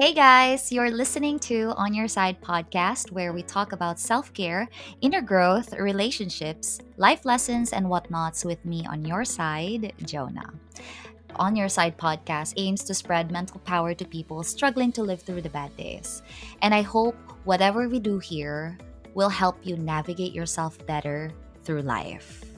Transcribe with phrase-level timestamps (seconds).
[0.00, 4.66] Hey guys, you're listening to On Your Side podcast, where we talk about self care,
[5.02, 10.54] inner growth, relationships, life lessons, and whatnots with me on your side, Jonah.
[11.36, 15.42] On Your Side podcast aims to spread mental power to people struggling to live through
[15.42, 16.22] the bad days.
[16.62, 18.78] And I hope whatever we do here
[19.12, 21.30] will help you navigate yourself better
[21.62, 22.49] through life.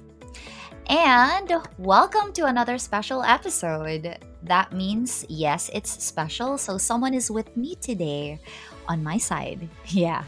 [0.92, 4.18] And welcome to another special episode.
[4.42, 6.58] That means, yes, it's special.
[6.58, 8.38] So, someone is with me today
[8.86, 9.70] on my side.
[9.88, 10.22] Yeah.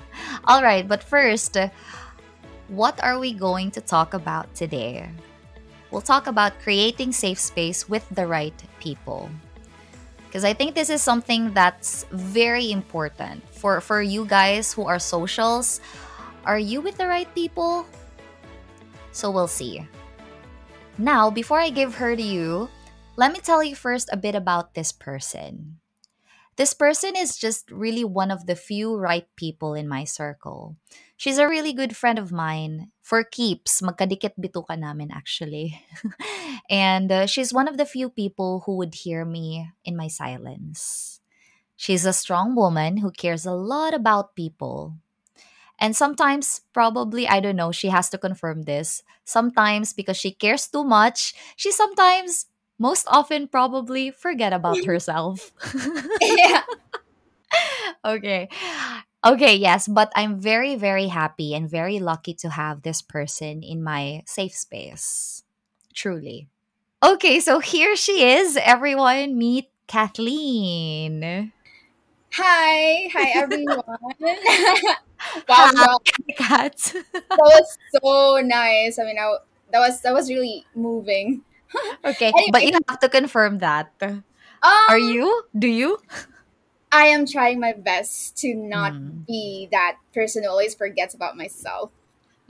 [0.48, 0.88] All right.
[0.88, 1.58] But first,
[2.68, 5.10] what are we going to talk about today?
[5.90, 9.28] We'll talk about creating safe space with the right people.
[10.24, 14.98] Because I think this is something that's very important for, for you guys who are
[14.98, 15.82] socials.
[16.46, 17.84] Are you with the right people?
[19.12, 19.84] So, we'll see.
[20.98, 22.68] Now, before I give her to you,
[23.16, 25.80] let me tell you first a bit about this person.
[26.56, 30.76] This person is just really one of the few right people in my circle.
[31.16, 32.94] She's a really good friend of mine.
[33.02, 35.82] For keeps, magkadikit bituka namin actually.
[36.70, 41.20] and uh, she's one of the few people who would hear me in my silence.
[41.74, 44.94] She's a strong woman who cares a lot about people.
[45.84, 49.02] And sometimes, probably, I don't know, she has to confirm this.
[49.26, 52.46] Sometimes, because she cares too much, she sometimes,
[52.78, 55.52] most often, probably forget about herself.
[56.22, 56.62] yeah.
[58.02, 58.48] okay.
[59.26, 63.84] Okay, yes, but I'm very, very happy and very lucky to have this person in
[63.84, 65.44] my safe space.
[65.92, 66.48] Truly.
[67.04, 68.56] Okay, so here she is.
[68.56, 71.52] Everyone, meet Kathleen.
[72.32, 73.84] Hi, hi everyone.
[75.48, 75.98] wow, wow,
[77.36, 78.98] that was so nice.
[78.98, 79.36] I mean, I,
[79.72, 81.42] that was that was really moving.
[82.04, 83.92] okay, but you have to confirm that.
[84.88, 85.42] Are um, you?
[85.58, 85.98] Do you?
[86.92, 91.36] I am trying my best to not Mm, be that person who always forgets about
[91.36, 91.90] myself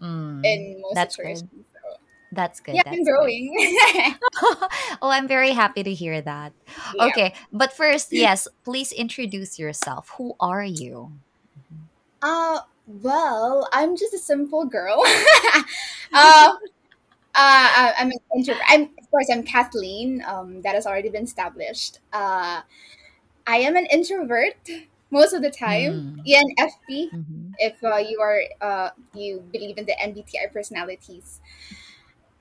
[0.01, 1.25] mm, in most that's good.
[1.25, 1.65] situations.
[1.73, 1.97] So
[2.33, 2.75] That's good.
[2.77, 3.55] yeah, I'm growing.
[5.01, 6.53] oh, I'm very happy to hear that.
[6.95, 7.09] yeah.
[7.09, 10.13] Okay, but first, yes, please introduce yourself.
[10.19, 11.13] Who are you?
[12.25, 15.03] Uh, well, I'm just a simple girl.
[16.15, 16.53] uh,
[17.37, 18.63] Uh, I'm an introvert.
[18.69, 20.25] I'm of course I'm Kathleen.
[20.27, 22.01] Um, that has already been established.
[22.13, 22.63] Uh,
[23.47, 24.57] I am an introvert
[25.11, 25.93] most of the time.
[25.93, 27.11] Mm, ENFP.
[27.15, 27.55] mhm.
[27.59, 31.41] If uh, you are uh, you believe in the MBTI personalities,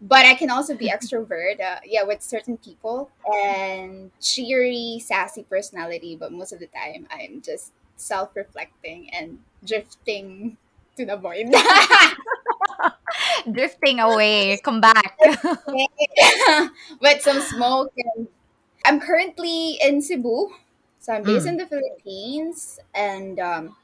[0.02, 1.60] but I can also be extrovert.
[1.62, 6.16] Uh, yeah, with certain people and cheery, sassy personality.
[6.16, 10.58] But most of the time, I'm just self-reflecting and drifting
[10.98, 11.52] to the void.
[13.52, 14.60] Drifting away.
[14.64, 15.18] Come back.
[17.02, 17.94] with some smoke.
[17.98, 18.28] And
[18.86, 20.50] I'm currently in Cebu,
[21.00, 21.48] so I'm based Mm.
[21.48, 23.76] in the Philippines, and um,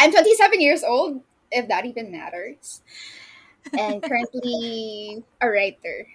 [0.00, 2.82] I'm 27 years old, if that even matters,
[3.76, 6.06] and currently a writer.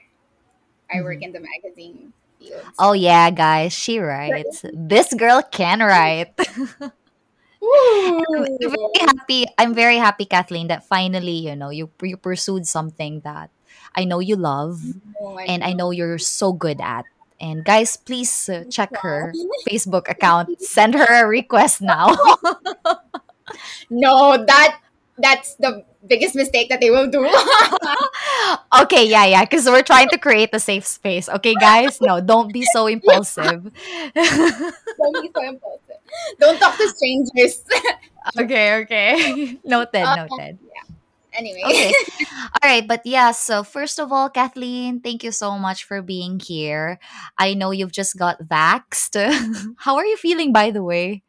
[0.93, 1.21] I work Mhm.
[1.21, 2.67] in the magazine fields.
[2.79, 4.63] Oh yeah, guys, she writes.
[4.73, 6.33] This girl can write.
[7.63, 9.45] I'm very happy.
[9.57, 13.49] I'm very happy, Kathleen, that finally, you know, you you pursued something that
[13.95, 14.81] I know you love
[15.19, 15.91] Oh, I and I know know.
[15.91, 17.05] you're so good at.
[17.39, 19.33] And guys, please uh, check her
[19.67, 20.61] Facebook account.
[20.61, 22.15] Send her a request now.
[23.89, 24.79] no, that
[25.17, 27.25] that's the biggest mistake that they will do.
[28.83, 31.29] okay, yeah, yeah, because we're trying to create a safe space.
[31.29, 33.71] Okay, guys, no, don't be so impulsive.
[34.97, 35.82] Don't be so impulsive.
[36.39, 37.63] Don't talk to strangers.
[38.39, 39.57] okay, okay.
[39.65, 40.59] Noted, Uh, noted.
[41.33, 41.63] anyway.
[41.65, 41.93] Okay.
[42.61, 46.39] All right, but yeah, so first of all, Kathleen, thank you so much for being
[46.39, 46.99] here.
[47.37, 49.17] I know you've just got vaxxed.
[49.77, 51.23] How are you feeling, by the way?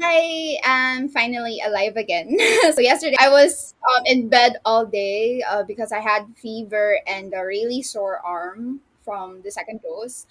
[0.00, 2.36] I am finally alive again.
[2.72, 7.32] so yesterday I was um, in bed all day uh, because I had fever and
[7.36, 10.26] a really sore arm from the second dose.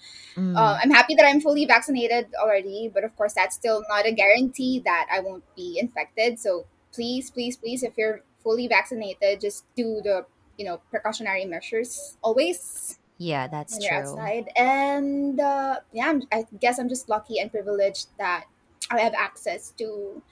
[0.54, 4.06] Uh, Mm, I'm happy that I'm fully vaccinated already, but of course that's still not
[4.06, 6.38] a guarantee that I won't be infected.
[6.38, 10.26] So please, please, please, if you're fully vaccinated, just do the
[10.58, 13.96] you know precautionary measures always yeah, that's true.
[13.96, 14.48] outside.
[14.56, 18.44] And uh, yeah, I'm, I guess I'm just lucky and privileged that
[18.90, 20.22] I have access to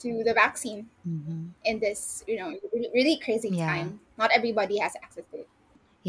[0.00, 3.66] to the vaccine hmm in this you know really, really crazy Yeah.
[3.66, 4.00] time.
[4.18, 5.48] Not everybody has access to it.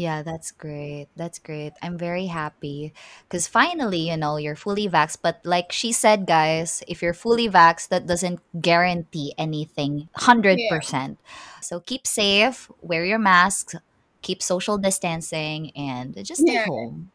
[0.00, 1.08] Yeah, that's great.
[1.14, 1.74] That's great.
[1.82, 2.94] I'm very happy
[3.28, 5.18] because finally, you know, you're fully vaxxed.
[5.20, 10.08] But like she said, guys, if you're fully vaxxed, that doesn't guarantee anything
[10.56, 11.18] Yeah, 100%.
[11.60, 13.76] So keep safe, wear your masks,
[14.22, 16.64] keep social distancing, and just stay yeah.
[16.64, 17.12] home.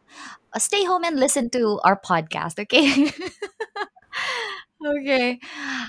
[0.53, 3.09] Uh, stay home and listen to our podcast, okay?
[4.85, 5.39] okay.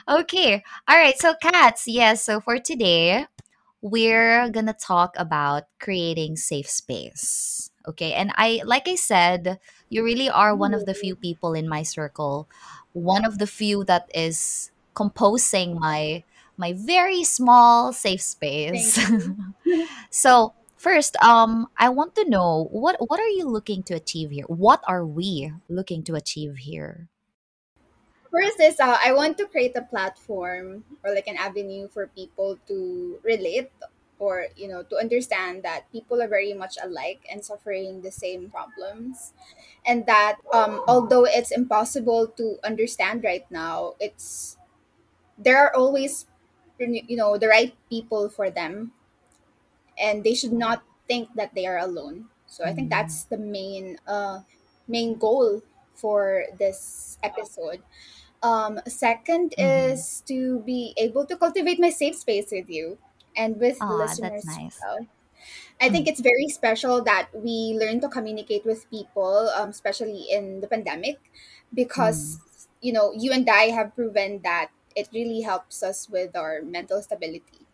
[0.08, 0.62] Okay.
[0.88, 1.18] All right.
[1.18, 2.24] So, cats, yes.
[2.24, 3.26] So, for today,
[3.86, 7.70] we're going to talk about creating safe space.
[7.86, 8.14] Okay.
[8.14, 11.84] And I, like I said, you really are one of the few people in my
[11.84, 12.48] circle,
[12.94, 16.24] one of the few that is composing my
[16.58, 18.98] my very small safe space.
[20.10, 24.44] so first um i want to know what what are you looking to achieve here
[24.46, 27.08] what are we looking to achieve here
[28.30, 32.58] First is uh, I want to create a platform or like an avenue for people
[32.68, 33.70] to relate
[34.18, 38.50] or you know to understand that people are very much alike and suffering the same
[38.50, 39.32] problems.
[39.86, 44.56] And that um, although it's impossible to understand right now it's
[45.38, 46.26] there are always
[46.80, 48.92] you know the right people for them.
[49.98, 52.28] And they should not think that they are alone.
[52.46, 54.40] So i think Mm, that's the main uh
[54.86, 55.62] main goal
[55.96, 57.82] for this episode
[58.42, 59.92] um, second mhm.
[59.92, 62.98] is to be able to cultivate my safe space with you
[63.36, 65.06] and with the that's listeners nice well.
[65.80, 70.24] I think Mm, it's very special that we learn to communicate with people, um, especially
[70.32, 71.20] in the pandemic,
[71.74, 72.66] because mm.
[72.80, 77.02] you know you and I have proven that it really helps us with our mental
[77.02, 77.68] stability,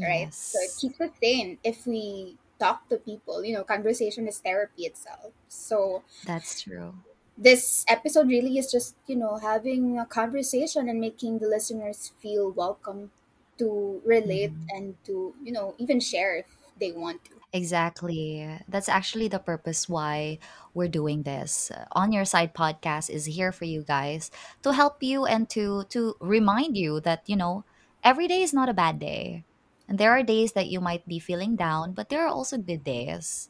[0.00, 0.32] right?
[0.32, 3.44] So it keeps us sane if we talk to people.
[3.44, 5.36] You know, conversation is therapy itself.
[5.48, 6.96] So that's true
[7.36, 12.50] this episode really is just you know having a conversation and making the listeners feel
[12.50, 13.10] welcome
[13.58, 14.68] to relate Mhm.
[14.70, 16.46] and to you know even share if
[16.80, 18.44] they want to Exactly.
[18.68, 20.38] That's actually the purpose why
[20.74, 21.70] we're doing this.
[21.70, 24.30] Uh, On Your Side podcast is here for you guys
[24.62, 27.64] to help you and to to remind you that, you know,
[28.04, 29.44] every day is not a bad day.
[29.88, 32.84] And there are days that you might be feeling down, but there are also good
[32.84, 33.48] days.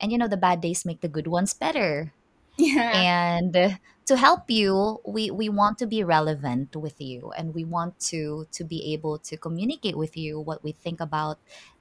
[0.00, 2.12] And you know, the bad days make the good ones better
[2.58, 2.92] yeah.
[3.38, 3.70] And uh,
[4.06, 8.46] to help you we we want to be relevant with you and we want to
[8.52, 11.38] to be able to communicate with you what we think about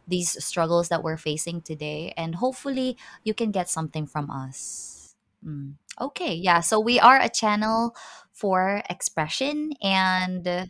[0.08, 5.16] these struggles that we're facing today and hopefully you can get something from us.
[5.46, 5.76] Mm.
[6.02, 7.94] okay yeah so we are a channel
[8.34, 10.66] for expression and uh,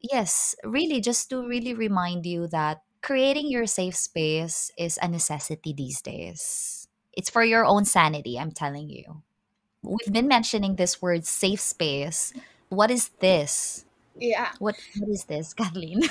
[0.00, 5.74] yes really just to really remind you that creating your safe space is a necessity
[5.76, 6.88] these days.
[7.12, 9.22] It's for your own sanity i'm telling you
[9.84, 12.32] we've been mentioning this word safe space.
[12.68, 13.86] What is this?
[14.18, 16.02] yeah What what is this, Kathleen?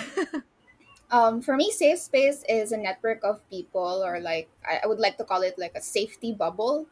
[1.12, 5.18] um for me safe space is a network of people or like i, would like
[5.18, 6.88] to call it like a safety bubble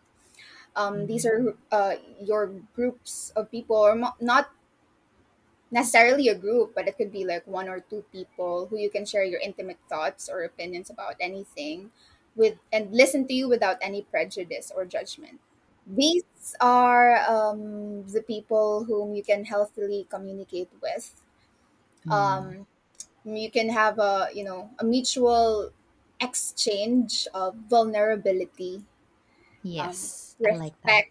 [0.76, 1.28] um these Mhm.
[1.28, 4.52] are uh your groups of people or mo- not
[5.72, 9.06] necessarily a group, but it could be like one or two people who you can
[9.06, 11.92] share your intimate thoughts or opinions about anything
[12.36, 15.40] with and listen to you without any prejudice or judgment.
[15.86, 21.16] These are um, the people whom you can healthily communicate with.
[22.06, 22.58] Mm.
[22.58, 22.68] Um,
[23.26, 25.74] you can have a you know a mutual
[26.22, 28.86] exchange of vulnerability,
[29.80, 31.06] um, Yes, I like that.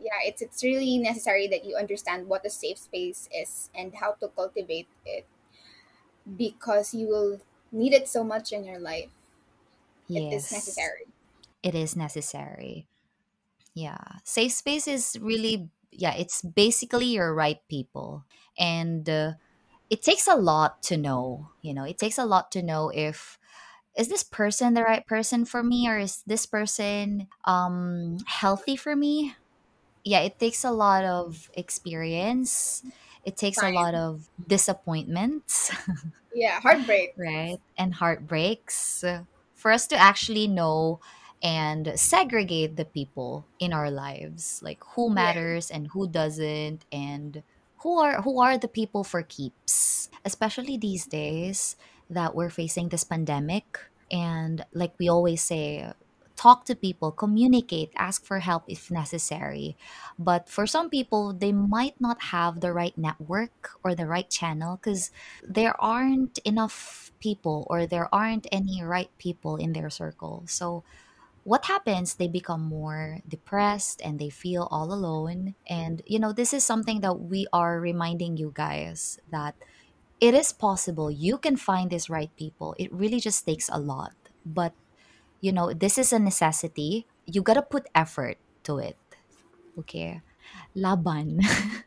[0.00, 4.12] Yeah, it's it's really necessary that you understand what a safe space is and how
[4.22, 5.26] to cultivate it
[6.36, 7.40] because you will
[7.72, 9.10] need it so much in your life.
[10.14, 11.06] It is Yes, necessary.
[11.62, 12.87] it is necessary.
[13.78, 14.18] Yeah.
[14.24, 18.24] Safe space is really yeah, it's basically your right people.
[18.58, 19.32] And uh,
[19.90, 21.84] it takes a lot to know, you know.
[21.84, 23.38] It takes a lot to know if
[23.96, 28.96] is this person the right person for me or is this person um healthy for
[28.96, 29.34] me
[30.04, 32.82] yeah, it takes a lot of experience.
[33.24, 35.70] It takes a lot of disappointments,
[36.32, 37.16] Yeah, heartbreak.
[37.16, 37.58] right?
[37.76, 41.00] And heartbreaks uh, for us to actually know
[41.42, 45.14] and segregate the people in our lives, like who Yeah.
[45.14, 47.42] matters and who doesn't and
[47.78, 50.08] who are who are the people for keeps.
[50.24, 51.76] Especially these days
[52.10, 53.78] that we're facing this pandemic
[54.10, 55.92] and like we always say
[56.36, 59.76] talk to people, communicate, ask for help if necessary.
[60.18, 64.76] But for some people, they might not have the right network or the right channel
[64.76, 65.10] because
[65.42, 70.44] there aren't enough people or there aren't any right people in their circle.
[70.46, 70.84] So
[71.48, 72.16] what happens?
[72.16, 75.56] They become more depressed and they feel all alone.
[75.68, 79.56] And, you know, this is something that we are reminding you guys that
[80.20, 81.10] it is possible.
[81.10, 82.74] You can find these right people.
[82.78, 84.12] It really just takes a lot.
[84.44, 84.74] But
[85.40, 87.06] you know, this is a necessity.
[87.26, 88.98] You gotta put effort to it.
[89.78, 90.22] Okay.
[90.74, 91.40] Laban.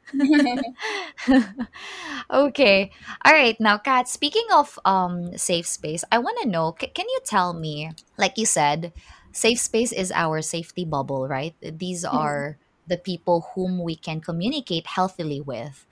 [2.32, 2.92] okay.
[3.26, 3.56] All right.
[3.60, 7.54] Now, Kat, speaking of um safe space, I want to know, c- can you tell
[7.54, 8.94] me, like you said,
[9.32, 11.56] safe space is our safety bubble, right?
[11.62, 12.58] These are
[12.88, 15.88] the people whom we can communicate healthily with.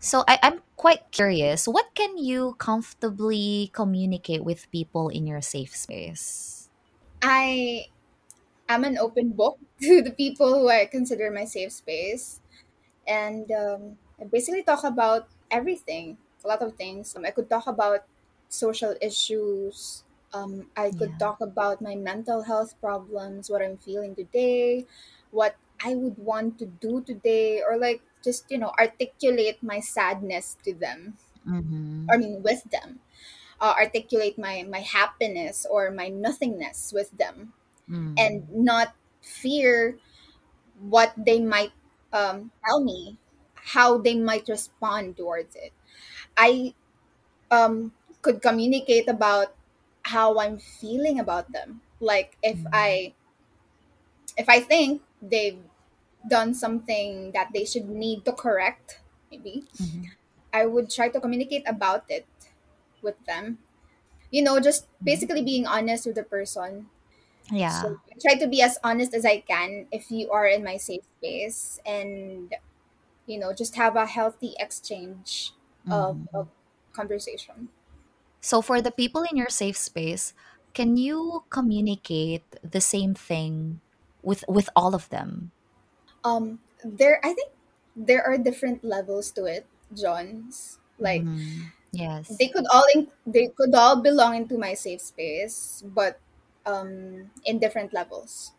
[0.00, 1.66] So I, I'm quite curious.
[1.68, 6.70] What can you comfortably communicate with people in your safe space?
[7.22, 7.86] I
[8.68, 12.40] am an open book to the people who I consider my safe space.
[13.06, 17.16] And um, I basically talk about everything, a lot of things.
[17.16, 18.06] Um, I could talk about
[18.48, 20.04] social issues.
[20.32, 21.18] Um, I could Yeah.
[21.18, 24.86] talk about my mental health problems, what I'm feeling today,
[25.30, 30.56] what I would want to do today, or like just, you know, articulate my sadness
[30.64, 31.18] to them.
[31.46, 32.12] Mm-hmm.
[32.12, 33.00] I mean, with them.
[33.60, 37.54] Uh, articulate my, my happiness or my nothingness with them
[38.16, 38.52] and Mm.
[38.52, 39.98] not fear
[40.80, 41.72] what they might
[42.12, 43.18] um, tell me,
[43.54, 45.72] how they might respond towards it.
[46.36, 46.74] I
[47.50, 49.54] um, could communicate about
[50.04, 51.82] how I'm feeling about them.
[52.00, 52.72] Like if Mm.
[52.72, 53.14] I
[54.36, 55.60] if I think they've
[56.28, 60.12] done something that they should need to correct, maybe Mm-hmm.
[60.52, 62.26] I would try to communicate about it
[63.02, 63.60] with them.
[64.30, 65.02] You know, just Mm-hmm.
[65.04, 66.90] basically being honest with the person.
[67.50, 67.86] Yeah.
[67.86, 70.76] So I try to be as honest as I can if you are in my
[70.78, 72.54] safe space and
[73.26, 75.52] you know just have a healthy exchange
[75.90, 76.24] of, Mm-hmm.
[76.34, 76.48] of
[76.92, 77.70] conversation
[78.42, 80.34] So for the people in your safe space,
[80.74, 83.80] can you communicate the same thing
[84.22, 85.52] with with all of them?
[86.24, 87.50] um there i think
[87.96, 91.68] there are different levels to it johns like Mm-hmm.
[91.92, 92.38] Yes.
[92.38, 96.20] they could all in, they could all belong into my safe space but
[96.66, 98.52] um in different levels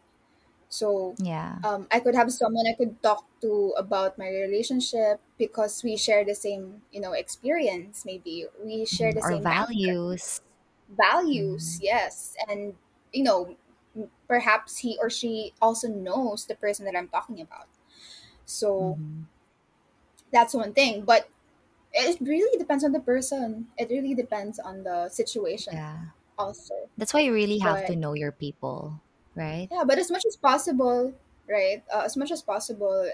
[0.74, 1.64] so Yeah.
[1.64, 6.26] um, I could have someone I could talk to about my relationship because we share
[6.26, 8.06] the same, you know, experience.
[8.06, 10.42] Maybe we share the Or same values.
[10.90, 11.80] values Mm-hmm.
[11.82, 12.76] yes and
[13.12, 13.56] you know
[14.28, 17.68] perhaps he or she also knows the person that i'm talking about
[18.46, 19.24] so Mm-hmm.
[20.32, 21.30] that's one thing but
[21.94, 26.12] it really depends on the person it really depends on the situation Yeah.
[26.38, 29.02] also That's why you really have to know your people,
[29.36, 29.72] right?
[29.72, 31.14] yeah but as much as possible
[31.50, 33.10] right uh, as much as possible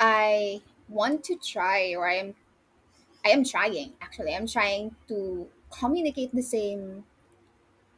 [0.00, 2.34] i want to try or i am
[3.26, 7.04] i am trying actually i'm trying to communicate the same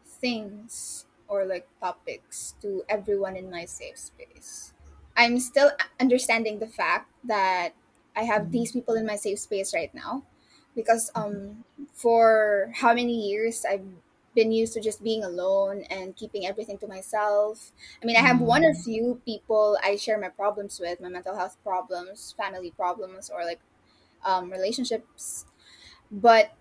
[0.06, 4.72] things or like topics to everyone in my safe space.
[5.16, 7.74] I'm still understanding the fact that
[8.16, 8.52] I have Mm-hmm.
[8.52, 10.24] these people in my safe space right now
[10.74, 13.86] because um for how many years I've
[14.34, 17.72] been used to just being alone and keeping everything to myself.
[18.02, 18.82] I mean, I have one or Mm-hmm.
[18.84, 23.60] few people I share my problems with, my mental health problems, family problems, or like
[24.24, 25.46] um, relationships.
[26.10, 26.52] But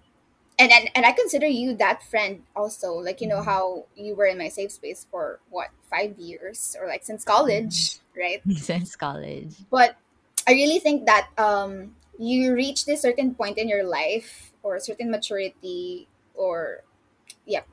[0.59, 2.93] and, and and I consider you that friend also.
[2.93, 3.43] Like you know Mm-hmm.
[3.43, 7.99] how you were in my safe space for what five years or like since college,
[8.15, 8.43] right?
[8.55, 9.65] Since college.
[9.69, 9.97] But
[10.47, 14.81] I really think that um, you reach this certain point in your life or a
[14.81, 16.83] certain maturity or
[17.45, 17.63] yeah,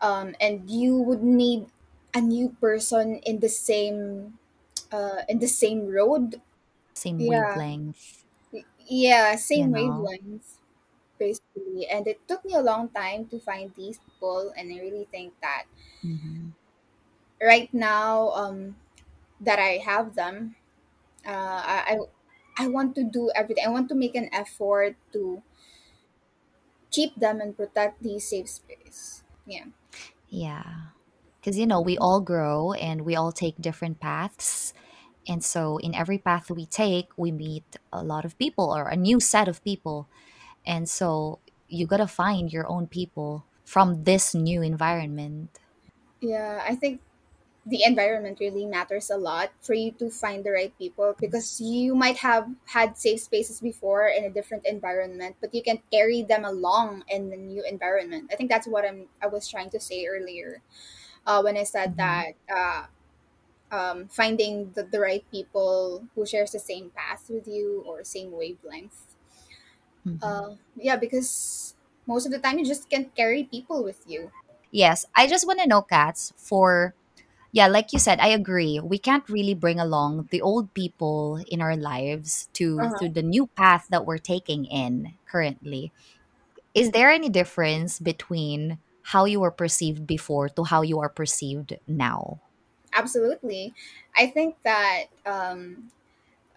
[0.00, 1.68] um, and you would need
[2.14, 4.38] a new person in the same
[4.92, 6.42] uh, in the same road.
[6.94, 8.24] Same Yeah, wavelength,
[8.86, 10.10] yeah, you same know?
[10.10, 10.58] wavelength
[11.18, 11.86] basically.
[11.88, 15.34] And it took me a long time to find these people, and I really think
[15.42, 15.66] that
[16.04, 16.50] Mm-hmm.
[17.40, 18.76] right now um,
[19.40, 20.56] that I have them,
[21.26, 21.30] uh,
[21.64, 21.98] I,
[22.58, 23.64] I I want to do everything.
[23.66, 25.42] I want to make an effort to
[26.96, 29.22] keep them and protect the safe space.
[29.46, 29.66] Yeah,
[30.28, 30.92] Yeah.
[31.40, 34.74] Because, you know, we all grow and we all take different paths.
[35.28, 38.96] And so, in every path we take, we meet a lot of people or a
[38.96, 40.08] new set of people.
[40.66, 45.60] And so, you got to find your own people from this new environment.
[46.20, 46.62] yeah.
[46.66, 47.00] I think
[47.66, 51.94] the environment really matters a lot for you to find the right people because you
[51.94, 56.44] might have had safe spaces before in a different environment, but you can carry them
[56.44, 58.30] along in the new environment.
[58.32, 60.62] I think that's what I'm I was trying to say earlier
[61.26, 62.84] uh, when I said hmm that uh,
[63.70, 68.32] um, finding the, the right people who shares the same path with you or same
[68.32, 69.16] wavelength.
[70.04, 71.74] hmm Uh, yeah, because
[72.06, 74.30] most of the time you just can't carry people with you.
[74.70, 75.06] Yes.
[75.14, 76.94] I just want to know, Cats, for
[77.52, 78.80] Yeah, like you said, I agree.
[78.80, 83.08] We can't really bring along the old people in our lives to to Uh-huh.
[83.08, 85.92] the new path that we're taking in currently.
[86.74, 88.80] Is there any difference between
[89.14, 92.42] how you were perceived before to how you are perceived now?
[92.92, 93.74] Absolutely.
[94.16, 95.90] I think that um,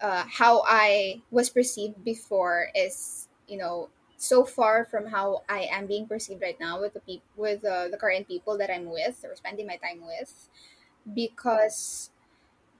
[0.00, 5.86] uh, how I was perceived before is, you know, so far from how I am
[5.86, 9.24] being perceived right now with the peop- with uh, the current people that I'm with
[9.24, 10.48] or spending my time with,
[11.14, 12.10] because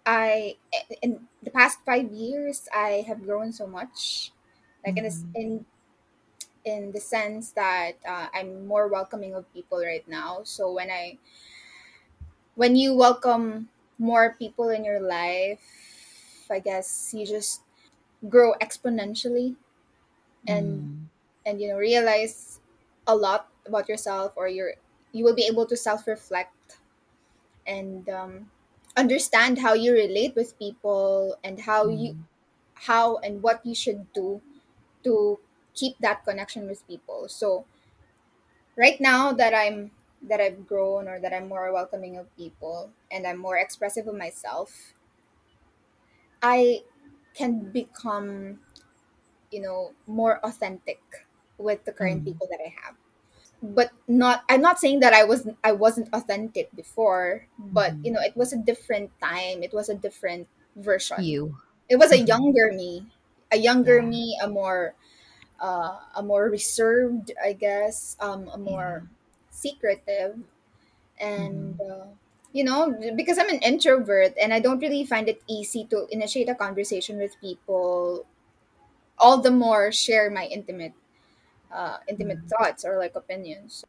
[0.06, 0.58] I
[1.02, 4.32] in the past five years I have grown so much.
[4.84, 5.34] like in this Mm-hmm.
[5.34, 5.66] in
[6.64, 10.42] in the sense that uh, I'm more welcoming of people right now.
[10.44, 11.18] So when I
[12.54, 15.60] when you welcome more people in your life,
[16.50, 17.62] I guess you just
[18.28, 19.56] grow exponentially
[20.46, 21.08] and Mm.
[21.46, 22.60] and you know realize
[23.06, 24.74] a lot about yourself or you're
[25.12, 26.54] you will be able to self-reflect
[27.66, 28.50] and um,
[28.96, 32.26] understand how you relate with people and how you Mm.
[32.74, 34.40] how and what you should do
[35.04, 35.38] to
[35.74, 37.66] keep that connection with people so
[38.76, 39.90] right now that i'm
[40.22, 44.14] that i've grown or that i'm more welcoming of people and i'm more expressive of
[44.14, 44.94] myself
[46.42, 46.82] i
[47.34, 48.60] can become
[49.52, 51.00] you know more authentic
[51.58, 52.24] with the current Mm.
[52.24, 52.96] people that i have
[53.62, 58.12] but not i'm not saying that i was i wasn't authentic before but you Mhm.
[58.12, 61.56] know it was a different time it was a different version You.
[61.88, 62.20] it was a Mhm.
[62.20, 63.06] younger me
[63.52, 64.02] a younger Yeah.
[64.02, 64.94] me a more
[65.60, 68.70] uh, a more reserved i guess um, a Yeah.
[68.70, 69.06] more
[69.50, 70.38] secretive
[71.20, 71.80] and Mhm.
[71.80, 72.06] uh,
[72.52, 76.48] you know because i'm an introvert and i don't really find it easy to initiate
[76.48, 78.26] a conversation with people
[79.18, 80.94] all the more share my intimate
[81.72, 82.50] uh, intimate Mhm.
[82.50, 83.84] thoughts or like opinions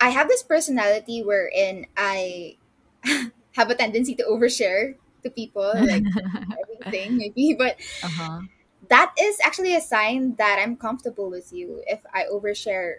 [0.00, 2.56] I have this personality wherein I
[3.56, 6.06] have a tendency to overshare to people, like
[6.60, 8.42] everything maybe, but uh-huh.
[8.88, 12.98] that is actually a sign that I'm comfortable with you if I overshare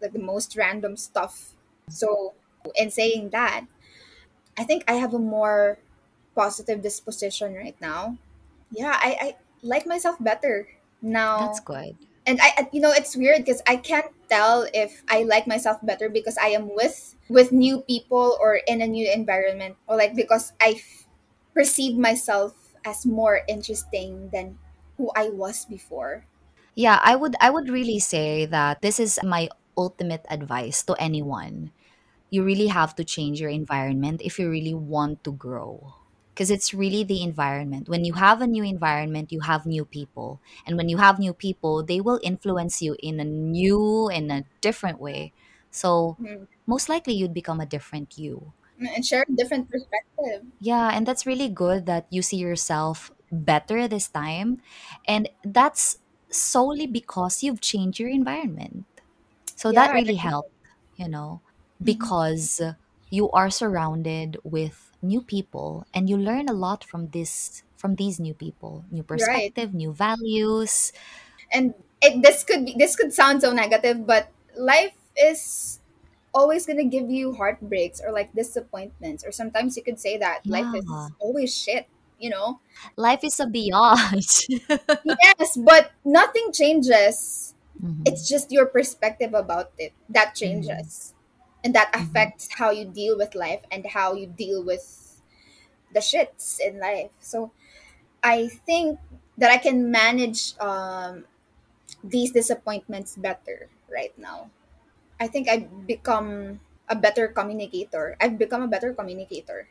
[0.00, 1.52] like the most random stuff.
[1.88, 2.34] So,
[2.74, 3.66] in saying that,
[4.58, 5.78] I think I have a more
[6.34, 8.18] positive disposition right now.
[8.70, 10.68] Yeah, I, I like myself better
[11.02, 11.36] now.
[11.36, 11.98] That's good.
[12.26, 16.08] And I, you know, it's weird because I can't tell if I like myself better
[16.08, 20.52] because I am with with new people or in a new environment, or like because
[20.60, 20.80] I
[21.54, 24.58] perceive myself as more interesting than
[24.96, 26.26] who I was before.
[26.74, 31.72] Yeah, I would I would really say that this is my ultimate advice to anyone.
[32.30, 35.94] You really have to change your environment if you really want to grow.
[36.34, 37.88] Because it's really the environment.
[37.88, 40.40] When you have a new environment, you have new people.
[40.66, 44.44] And when you have new people, they will influence you in a new in a
[44.60, 45.32] different way.
[45.70, 46.46] So Mm.
[46.66, 48.54] most likely you'd become a different you.
[48.78, 50.44] And share a different perspective.
[50.60, 54.62] Yeah, and that's really good that you see yourself better this time.
[55.06, 55.98] And that's
[56.30, 58.86] solely because you've changed your environment.
[59.56, 60.52] So Yeah, that really helped,
[60.96, 61.42] you know,
[61.80, 62.12] Mhm.
[62.12, 62.60] because
[63.10, 68.20] you are surrounded with new people and you learn a lot from this from these
[68.20, 69.54] new people, new Right.
[69.54, 70.92] perspective, new values.
[71.52, 75.80] And it this could be this could sound so negative, but life is
[76.34, 80.70] always gonna give you heartbreaks or like disappointments, or sometimes you could say that life
[80.72, 81.88] is always shit.
[82.18, 82.60] You know,
[82.96, 84.48] Life is a biatch.
[85.02, 87.54] Yes, but nothing changes.
[87.80, 91.14] hmm It's just your perspective about it that hmm changes.
[91.64, 95.20] And that hmm affects how you deal with life and how you deal with
[95.92, 97.10] the shits in life.
[97.20, 97.52] So
[98.22, 99.00] I think
[99.38, 101.26] that I can manage um,
[102.04, 104.50] these disappointments better right now.
[105.20, 108.16] I think I've become a better communicator.
[108.20, 109.68] I've become a better communicator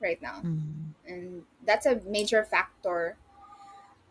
[0.00, 0.44] right now.
[0.44, 3.16] hmm And that's a major factor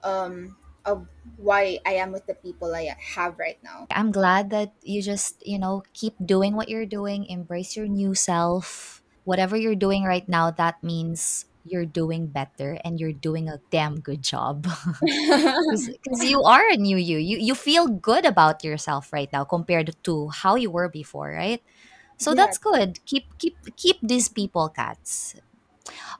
[0.04, 3.88] um, of why I am with the people I have right now.
[3.92, 8.14] I'm glad that you just, you know, keep doing what you're doing, embrace your new
[8.16, 9.02] self.
[9.24, 14.00] Whatever you're doing right now, that means you're doing better and you're doing a damn
[14.00, 14.68] good job.
[15.02, 17.18] Because you are a new you.
[17.18, 17.38] you.
[17.40, 21.64] You feel good about yourself right now compared to how you were before, right?
[22.18, 22.36] So yeah.
[22.36, 23.00] that's good.
[23.06, 25.36] Keep keep keep these people cats.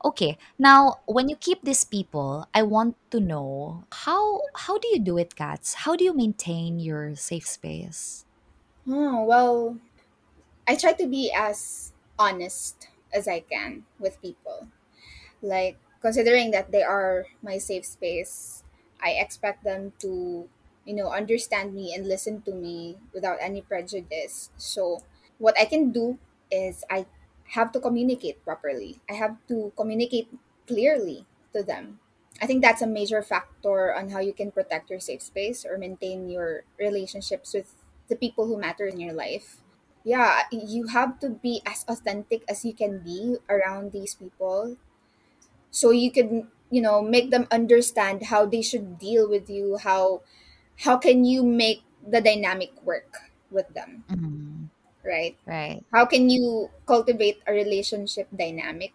[0.06, 0.38] Okay.
[0.60, 5.18] Now, when you keep these people, I want to know how how do you do
[5.18, 5.86] it, cats?
[5.86, 8.26] How do you maintain your safe space?
[8.88, 9.80] Oh, well,
[10.68, 14.70] I try to be as honest as I can with people.
[15.42, 18.64] Like, considering that they are my safe space,
[19.02, 20.50] I expect them to,
[20.86, 24.52] you know, understand me and listen to me without any prejudice.
[24.58, 25.04] So,
[25.40, 26.20] what I can do
[26.52, 27.08] is I
[27.50, 29.00] have to communicate properly.
[29.10, 30.30] I have to communicate
[30.68, 32.00] clearly to them.
[32.42, 35.78] I think that's a major factor on how you can protect your safe space or
[35.78, 37.76] maintain your relationships with
[38.10, 39.58] the people who matter in your life.
[40.04, 44.78] Yeah, you have to be as authentic as you can be around these people
[45.72, 50.22] so you can, you know, make them understand how they should deal with you, how
[50.86, 54.63] how can you make the dynamic work with them, Mhm.
[55.06, 55.38] Right?
[55.46, 55.86] Right.
[55.94, 58.94] How can you cultivate a relationship dynamic?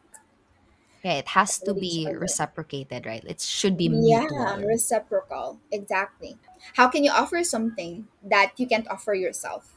[1.03, 3.25] Yeah, it has to be reciprocated, right?
[3.25, 4.65] It should be Yeah, mutual.
[4.65, 5.61] reciprocal.
[5.71, 6.39] Exactly.
[6.75, 9.75] How can you offer something that you can't offer yourself?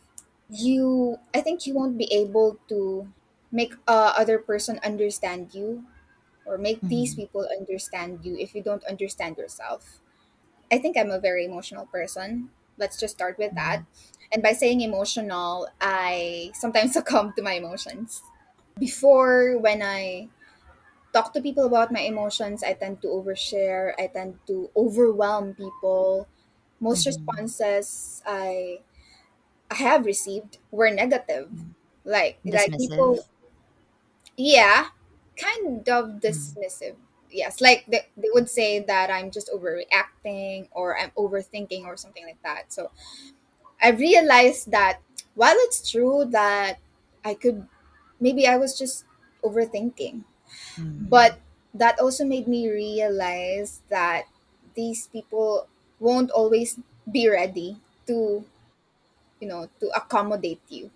[0.50, 3.14] You, I think you won't be able to
[3.52, 5.86] make uh, other person understand you
[6.46, 7.16] or make these Mhm.
[7.16, 10.02] people understand you if you don't understand yourself.
[10.72, 12.52] I think I'm a very emotional person.
[12.78, 13.84] Let's just start with that.
[13.84, 13.88] Mhm.
[14.34, 18.22] And by saying emotional, I sometimes succumb to my emotions.
[18.80, 20.30] Before, when I
[21.14, 26.28] talk to people about my emotions, I tend to overshare, I tend to overwhelm people.
[26.80, 27.08] Most Mhm.
[27.08, 28.82] responses I
[29.72, 31.52] I have received were negative.
[32.06, 33.26] Like like people
[34.38, 34.88] yeah,
[35.38, 36.56] kind of Mm.
[36.60, 36.96] dismissive.
[37.30, 42.26] Yes, like they, they would say that I'm just overreacting or I'm overthinking or something
[42.26, 42.74] like that.
[42.74, 42.92] So
[43.82, 45.02] I realized that
[45.36, 46.80] while it's true that
[47.24, 47.68] I could
[48.20, 49.06] maybe I was just
[49.44, 50.24] overthinking,
[50.78, 51.12] Mm.
[51.12, 51.40] but
[51.74, 54.26] that also made me realize that
[54.76, 55.68] these people
[56.00, 56.80] won't always
[57.12, 58.46] be ready to,
[59.40, 60.92] you know, to accommodate you.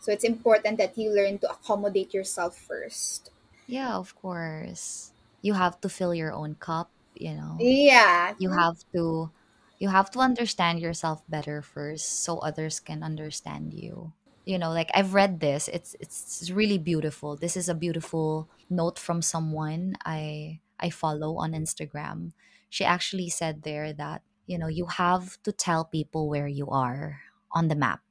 [0.00, 3.30] So it's important that you learn to accommodate yourself first.
[3.66, 5.12] Yeah, of course.
[5.42, 7.68] You have to fill your own cup, you know.
[7.68, 8.34] Yeah.
[8.38, 9.32] You have to
[9.78, 14.12] you have to understand yourself better first so others can understand you.
[14.44, 15.68] You know, like I've read this.
[15.68, 17.36] It's it's really beautiful.
[17.36, 22.32] This is a beautiful note from someone I I follow on Instagram.
[22.70, 27.20] She actually said there that, you know, you have to tell people where you are
[27.52, 28.02] on the map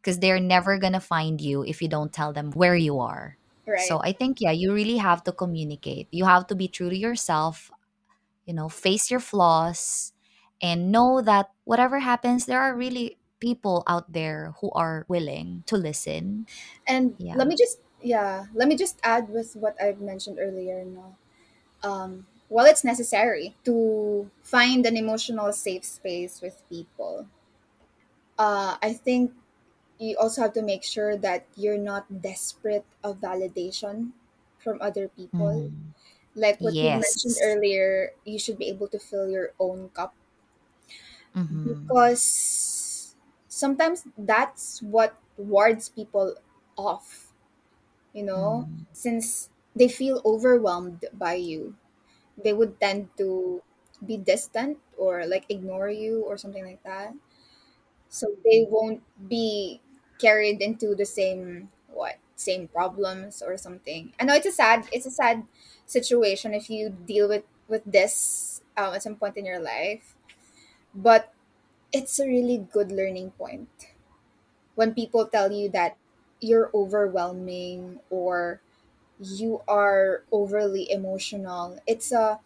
[0.00, 3.36] because they're never going to find you if you don't tell them where you are.
[3.66, 3.80] Right.
[3.80, 6.08] So I think, yeah, you really have to communicate.
[6.10, 7.70] You have to be true to yourself,
[8.46, 10.12] you know, face your flaws
[10.62, 15.76] and know that whatever happens, there are really people out there who are willing to
[15.76, 16.46] listen.
[16.86, 21.16] And let me just yeah, let me just add with what I've mentioned earlier, no.
[21.82, 27.28] Um while it's necessary to find an emotional safe space with people,
[28.38, 29.32] uh I think
[29.98, 34.12] you also have to make sure that you're not desperate of validation
[34.58, 35.62] from other people.
[35.62, 35.92] Mhm.
[36.34, 40.14] Like what you mentioned earlier, you should be able to fill your own cup
[41.34, 43.14] hmm because
[43.48, 46.36] sometimes that's what wards people
[46.76, 47.32] off,
[48.14, 51.76] you know, hmm since they feel overwhelmed by you.
[52.42, 53.62] They would tend to
[54.04, 57.14] be distant or like ignore you or something like that.
[58.08, 59.80] so they won't be
[60.18, 65.06] carried into the same what same problems or something i know it's a sad it's
[65.06, 65.44] a sad
[65.86, 70.14] situation if you deal with with this um, at some point in your life
[70.94, 71.32] but
[71.92, 73.68] it's a really good learning point.
[74.74, 75.96] When people tell you that
[76.40, 78.60] you're overwhelming or
[79.20, 82.40] you are overly emotional it's a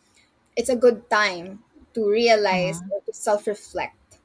[0.56, 2.90] it's a good time to realize Uh-huh.
[2.90, 4.18] or to self-reflect.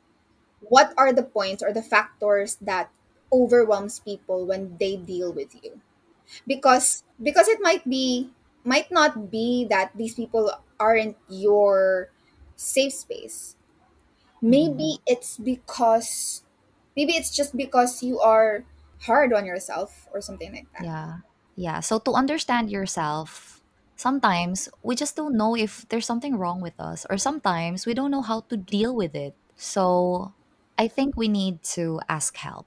[0.61, 2.91] What are the points or the factors that
[3.31, 5.81] overwhelms people when they deal with you?
[6.47, 8.31] Because because it might be
[8.65, 12.09] might not be that these people aren't your
[12.57, 13.55] safe space
[14.41, 15.13] maybe mm-hmm.
[15.13, 16.43] it's because
[16.95, 18.65] maybe it's just because you are
[19.01, 21.13] hard on yourself or something like that Yeah.
[21.55, 21.79] Yeah.
[21.81, 23.61] So to understand yourself,
[23.95, 28.09] sometimes we just don't know if there's something wrong with us, or sometimes we don't
[28.09, 29.35] know how to deal with it.
[29.57, 30.33] So
[30.77, 32.65] I think we need to ask help.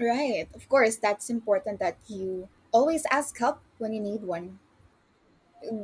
[0.00, 4.58] right of course that's important that you always ask help when you need one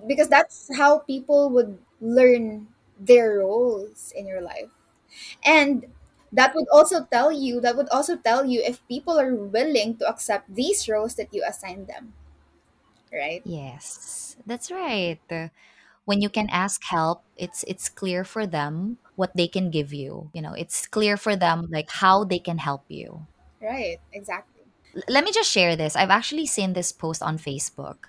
[0.07, 2.67] because that's how people would learn
[2.99, 4.80] their roles in your life
[5.45, 5.87] and
[6.33, 10.07] that would also tell you that would also tell you if people are willing to
[10.09, 12.15] accept these roles that you assign them
[13.13, 15.21] right Yes, that's right.
[16.05, 20.31] When you can ask help, it's it's clear for them what they can give you.
[20.35, 23.29] You know, it's clear for them like how they can help you.
[23.61, 24.63] right exactly
[24.95, 25.97] L- let me just share this.
[25.97, 28.05] I've actually seen this post on Facebook.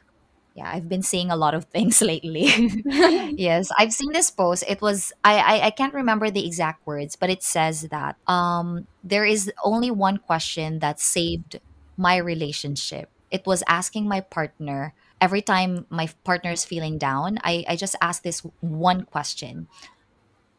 [0.54, 2.48] Yeah, I've been seeing a lot of things lately.
[3.38, 4.64] yes, I've seen this post.
[4.68, 8.88] It was I, I I can't remember the exact words, but it says that um
[9.04, 11.60] there is only one question that saved
[11.98, 13.10] my relationship.
[13.32, 17.40] It was asking my partner every time my partner is feeling down.
[17.44, 19.70] I I just ask this one question: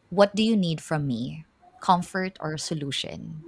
[0.09, 1.45] What do you need from me?
[1.81, 3.43] Comfort or solution?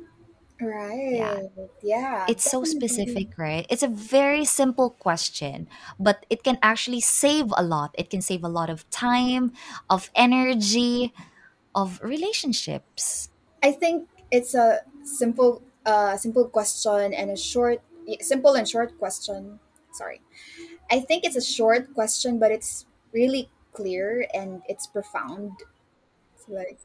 [1.09, 3.67] Yeah, right yeah it's so definitely specific, right?
[3.69, 5.67] It's a very simple question,
[5.99, 7.95] but it can actually save a lot.
[7.97, 9.53] It can save a lot of time,
[9.89, 11.13] of energy,
[11.75, 13.29] of relationships.
[13.63, 17.81] i think it's a simple uh simple question and a short
[18.21, 19.59] simple and short question
[19.91, 20.21] sorry
[20.91, 25.53] I think it's a short question, but it's really clear and it's profound.
[26.35, 26.79] It's like,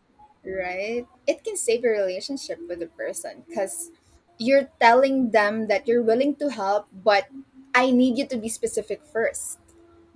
[0.44, 1.06] right?
[1.26, 3.90] It can save your relationship with the person because
[4.38, 7.28] you're telling them that you're willing to help, but
[7.74, 9.58] I need you to be specific first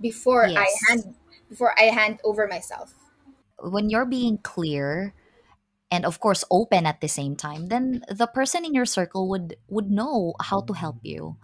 [0.01, 0.87] before I Yes.
[0.89, 1.15] hand
[1.49, 2.95] before I hand over myself.
[3.59, 5.13] When you're being clear
[5.91, 9.57] and of course open at the same time, then the person in your circle would
[9.69, 11.37] would know how to help you.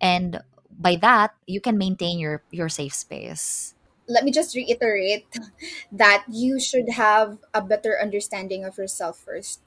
[0.00, 0.40] And
[0.70, 3.74] by that, you can maintain your your safe space.
[4.08, 5.26] Let me just reiterate
[5.92, 9.60] that you should have a better understanding of yourself first.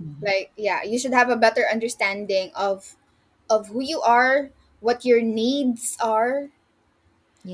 [0.00, 0.24] Mhm.
[0.24, 2.96] Like, yeah, you should have a better understanding of
[3.50, 6.50] of who you are, what your needs are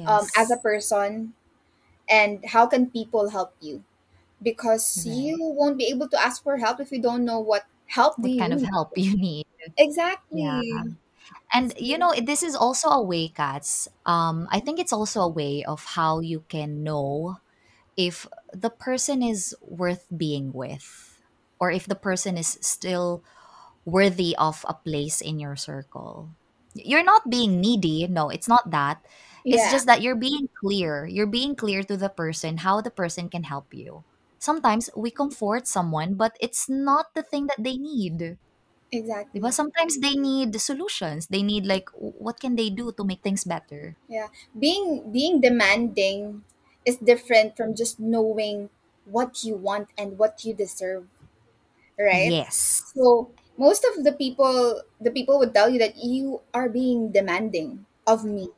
[0.06, 1.34] um, as a person,
[2.08, 3.84] and how can people help you.
[4.42, 8.18] Because you won't be able to ask for help if you don't know what help
[8.20, 9.46] What you kind of help you need?
[10.30, 10.62] Yeah.
[11.52, 13.88] And you know, this is also a way, Cats.
[14.06, 17.38] Um, I think it's also a way of how you can know
[17.96, 21.18] if the person is worth being with
[21.60, 23.22] or if the person is still
[23.84, 26.30] worthy of a place in your circle.
[26.74, 28.06] You're not being needy.
[28.08, 29.04] No, it's not that.
[29.48, 31.06] It's yeah, just that you're being clear.
[31.06, 34.04] You're being clear to the person how the person can help you.
[34.38, 38.38] Sometimes we comfort someone, but it's not the thing that they need.
[38.92, 39.40] Exactly.
[39.50, 41.26] Sometimes they need the solutions.
[41.28, 43.96] They need like w- what can they do to make things better?
[44.08, 44.28] Yeah.
[44.58, 46.44] Being being demanding
[46.84, 48.70] is different from just knowing
[49.04, 51.08] what you want and what you deserve,
[51.98, 52.36] right?
[52.36, 52.94] Yes.
[52.94, 57.86] So most of the people the people would tell you that you are being demanding
[58.06, 58.50] of me.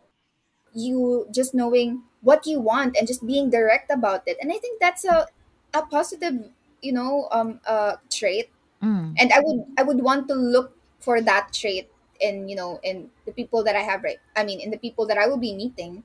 [0.75, 4.38] You just knowing what you want and just being direct about it.
[4.40, 5.29] And I think that's a
[5.75, 8.51] a positive, you know, um uh trait.
[8.83, 9.18] Mm.
[9.18, 11.90] And I would I would want to look for that trait
[12.21, 15.07] in, you know, in the people that I have right I mean in the people
[15.09, 16.05] that I will be meeting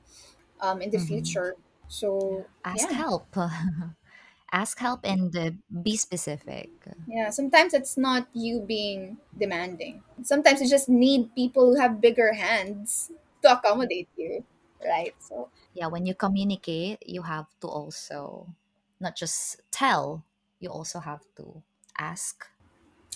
[0.61, 1.55] um in the hmm future.
[1.87, 2.91] So Ask yeah.
[2.91, 3.35] help.
[4.51, 5.51] Ask help and uh,
[5.83, 6.71] be specific.
[7.07, 10.03] Yeah, sometimes it's not you being demanding.
[10.23, 13.11] Sometimes you just need people who have bigger hands
[13.43, 14.43] to accommodate you,
[14.83, 15.15] right?
[15.23, 18.55] So, Yeah, when you communicate, you have to also
[18.99, 20.25] not just tell,
[20.59, 21.63] you also have to
[21.97, 22.47] ask.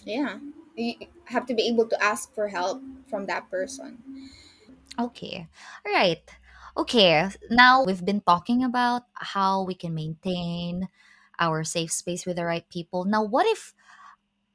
[0.06, 0.40] Yeah,
[0.76, 4.00] you have to be able to ask for help from that person.
[5.00, 5.48] Okay.
[5.86, 6.24] All right.
[6.78, 7.30] Okay.
[7.50, 10.90] Now we've been talking about how we can maintain
[11.40, 13.06] our safe space with the right people.
[13.06, 13.74] Now, what if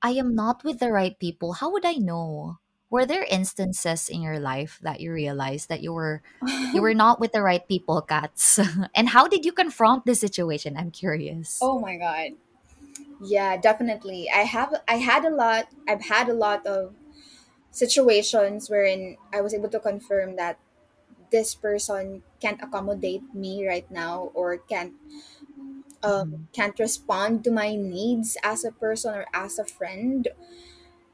[0.02, 1.54] I am not with the right people?
[1.54, 2.58] How would I know?
[2.88, 6.22] Were there instances in your life that you realized that you were
[6.72, 8.60] you were not with the right people, Cats?
[8.94, 10.76] and how did you confront this situation?
[10.76, 11.58] I'm curious.
[11.60, 12.38] oh my god.
[13.20, 14.28] Yeah, definitely.
[14.30, 16.94] I have I had a lot I've had a lot of
[17.72, 20.58] situations wherein I was able to confirm that
[21.32, 24.94] this person can't accommodate me right now or can't
[26.02, 26.46] um, Mhm.
[26.52, 30.28] can't respond to my needs as a person or as a friend.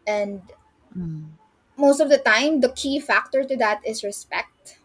[0.07, 0.43] And
[0.97, 1.37] Mm.
[1.77, 4.79] most of the time, the key factor to that is respect.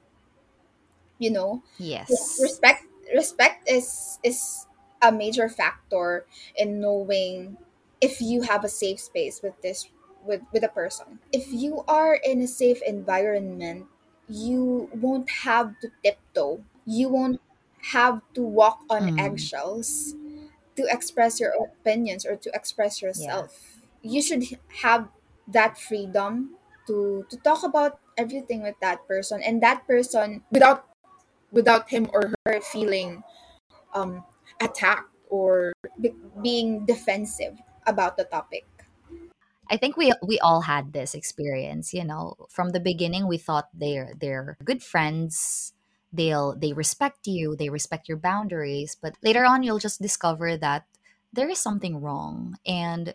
[1.19, 2.37] You know, Yes.
[2.37, 4.66] respect respect is is
[5.01, 7.57] a major factor in knowing
[8.01, 9.89] if you have a safe space with this
[10.25, 11.19] with with a person.
[11.31, 13.87] If you are in a safe environment,
[14.27, 16.63] you won't have to tiptoe.
[16.85, 17.41] You won't
[17.93, 19.17] have to walk on Mm.
[19.17, 20.15] eggshells
[20.75, 23.41] to express your opinions or to express Yeah.
[23.41, 23.79] yourself.
[24.01, 24.43] You should
[24.83, 25.09] have
[25.47, 26.57] that freedom
[26.87, 30.87] to to talk about everything with that person and that person without
[31.51, 33.23] without him or her feeling
[33.93, 34.25] um
[34.61, 38.65] attacked or be- being defensive about the topic.
[39.69, 42.35] I think we we all had this experience, you know.
[42.49, 45.73] From the beginning we thought they're they're good friends.
[46.13, 50.87] They'll they respect you, they respect your boundaries, but later on you'll just discover that
[51.33, 53.13] there is something wrong and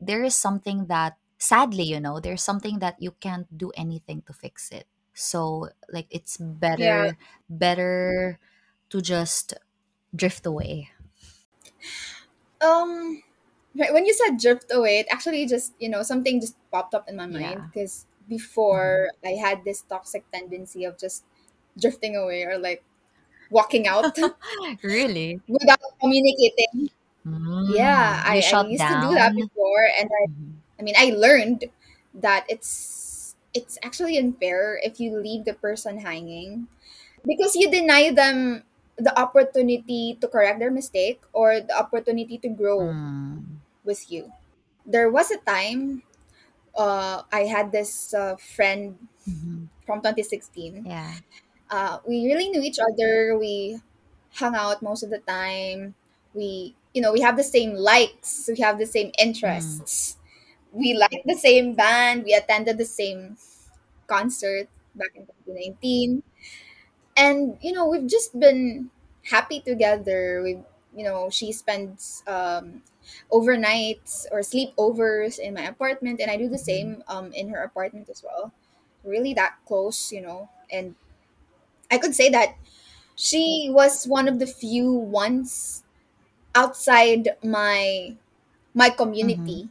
[0.00, 4.32] there is something that sadly, you know, there's something that you can't do anything to
[4.32, 4.86] fix it.
[5.14, 6.36] So like it's
[6.76, 7.12] Yeah.
[7.16, 7.18] better
[7.50, 8.38] better
[8.90, 9.54] to just
[10.14, 10.90] drift away.
[12.60, 13.22] Um
[13.74, 17.16] when you said drift away, it actually just, you know, something just popped up in
[17.16, 17.68] my mind Yeah.
[17.70, 18.06] because
[18.72, 18.98] Mhm.
[19.08, 21.24] before I had this toxic tendency of just
[21.78, 22.84] drifting away or like
[23.50, 24.16] walking out
[24.82, 25.40] really?
[25.48, 26.90] without communicating.
[27.66, 30.62] Yeah, Mm, you I, I used to do that before and I, Mhm.
[30.80, 31.66] I mean I learned
[32.14, 36.68] that it's it's actually unfair if you leave the person hanging
[37.26, 38.64] because you deny them
[38.98, 43.60] the opportunity to correct their mistake or the opportunity to grow Mm.
[43.84, 44.32] with you.
[44.86, 46.02] There was a time
[46.76, 49.68] uh, I had this uh, friend Mhm.
[49.86, 50.84] from 2016.
[50.84, 51.18] Yeah.
[51.70, 53.38] Uh, we really knew each other.
[53.38, 53.80] We
[54.34, 55.94] hung out most of the time.
[56.34, 58.48] We, you know, we have the same likes.
[58.48, 59.12] We have the same
[59.44, 59.82] Mm.
[59.88, 60.16] interests.
[60.72, 62.24] We like the same band.
[62.24, 63.38] We attended the same
[64.06, 66.22] concert back in 2019.
[67.18, 68.90] And, you know, we've just been
[69.24, 70.42] happy together.
[70.42, 70.62] We,
[70.96, 72.82] you know, she spends um,
[73.32, 78.08] overnights or sleepovers in my apartment, and I do the same um, in her apartment
[78.08, 78.52] as well.
[79.04, 80.48] Really that close, you know.
[80.72, 80.96] And
[81.90, 82.56] I could say that
[83.16, 85.84] she was one of the few ones
[86.54, 88.16] outside my
[88.74, 88.90] my
[89.22, 89.52] Mm-hmm.
[89.52, 89.70] community.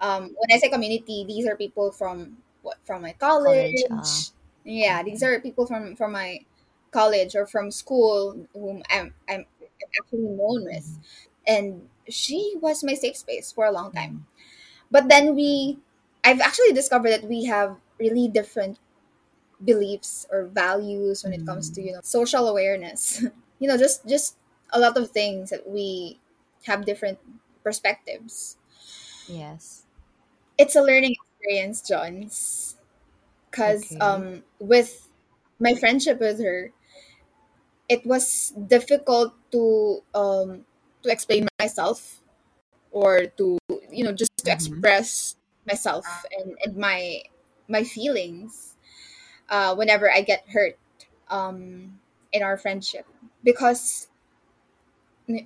[0.00, 3.84] Um, when I say community, these are people from what from my College.
[3.84, 3.84] college.
[3.90, 4.22] Uh,
[4.64, 6.44] Yeah, these are people from from my
[6.90, 9.46] college or from school whom I'm I'm
[9.98, 10.98] actually known with,
[11.46, 14.26] and she was my safe space for a long time.
[14.90, 15.78] But then we,
[16.24, 18.78] I've actually discovered that we have really different
[19.64, 23.22] beliefs or values when it comes to you know social awareness.
[23.58, 24.36] you know, just just
[24.72, 26.20] a lot of things that we
[26.64, 27.18] have different
[27.64, 28.56] perspectives.
[29.28, 29.84] Yes.
[30.56, 32.76] It's a learning experience, Johns,
[33.50, 34.00] because Okay.
[34.00, 35.08] um with
[35.60, 36.72] my friendship with her,
[37.88, 40.64] it was difficult to um
[41.02, 42.20] to explain myself
[42.92, 43.58] or to
[43.90, 44.80] you know just to Mm-hmm.
[44.80, 47.22] express myself and, and my
[47.68, 48.76] my feelings
[49.50, 50.78] uh, whenever I get hurt
[51.30, 52.00] um,
[52.32, 53.06] in our friendship.
[53.44, 54.08] Because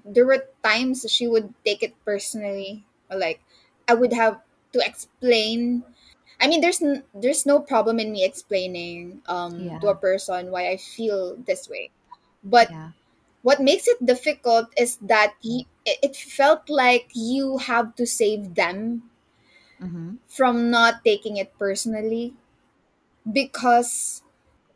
[0.05, 3.40] there were times she would take it personally or like
[3.88, 4.40] I would have
[4.72, 5.85] to explain.
[6.40, 10.68] I mean there's n- there's no problem in me explaining um, to a person why
[10.70, 11.90] I feel this way
[12.44, 12.90] but Yeah.
[13.42, 18.55] what makes it difficult is that y- it it felt like you have to save
[18.55, 19.11] them
[19.83, 20.14] Mm-hmm.
[20.26, 22.35] from not taking it personally
[23.31, 24.22] because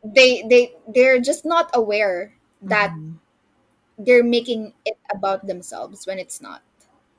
[0.05, 3.16] they they they're just not aware that Mm-hmm.
[3.98, 6.62] they're making it about themselves when it's not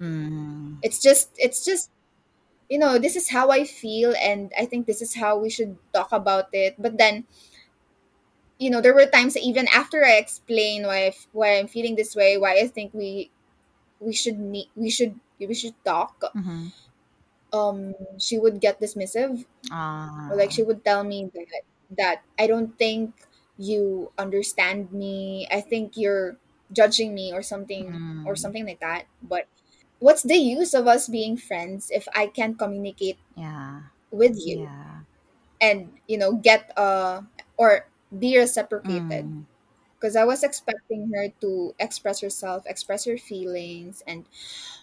[0.01, 0.77] Mm-hmm.
[0.81, 1.89] it's just it's just
[2.69, 5.77] you know this is how i feel and i think this is how we should
[5.93, 7.25] talk about it but then
[8.60, 12.15] you know there were times even after i explain why I why i'm feeling this
[12.15, 13.32] way why i think we
[14.00, 16.67] we should need we should we should talk Mm-hmm.
[17.54, 19.46] um she would get dismissive
[20.30, 20.63] or like she Ah.
[20.63, 23.15] would tell me that that I don't think
[23.58, 25.48] you understand me.
[25.52, 26.38] I think you're
[26.72, 28.38] judging me or something or Mm.
[28.38, 29.08] something like that.
[29.22, 29.48] But
[30.00, 33.84] what's the use of us being friends if I can't communicate Yeah.
[34.12, 35.04] with you Yeah.
[35.62, 37.22] and you know get uh
[37.58, 39.32] or be reciprocated?
[39.32, 39.46] Mm.
[40.00, 44.26] Because I was expecting her to express herself, express her feelings, and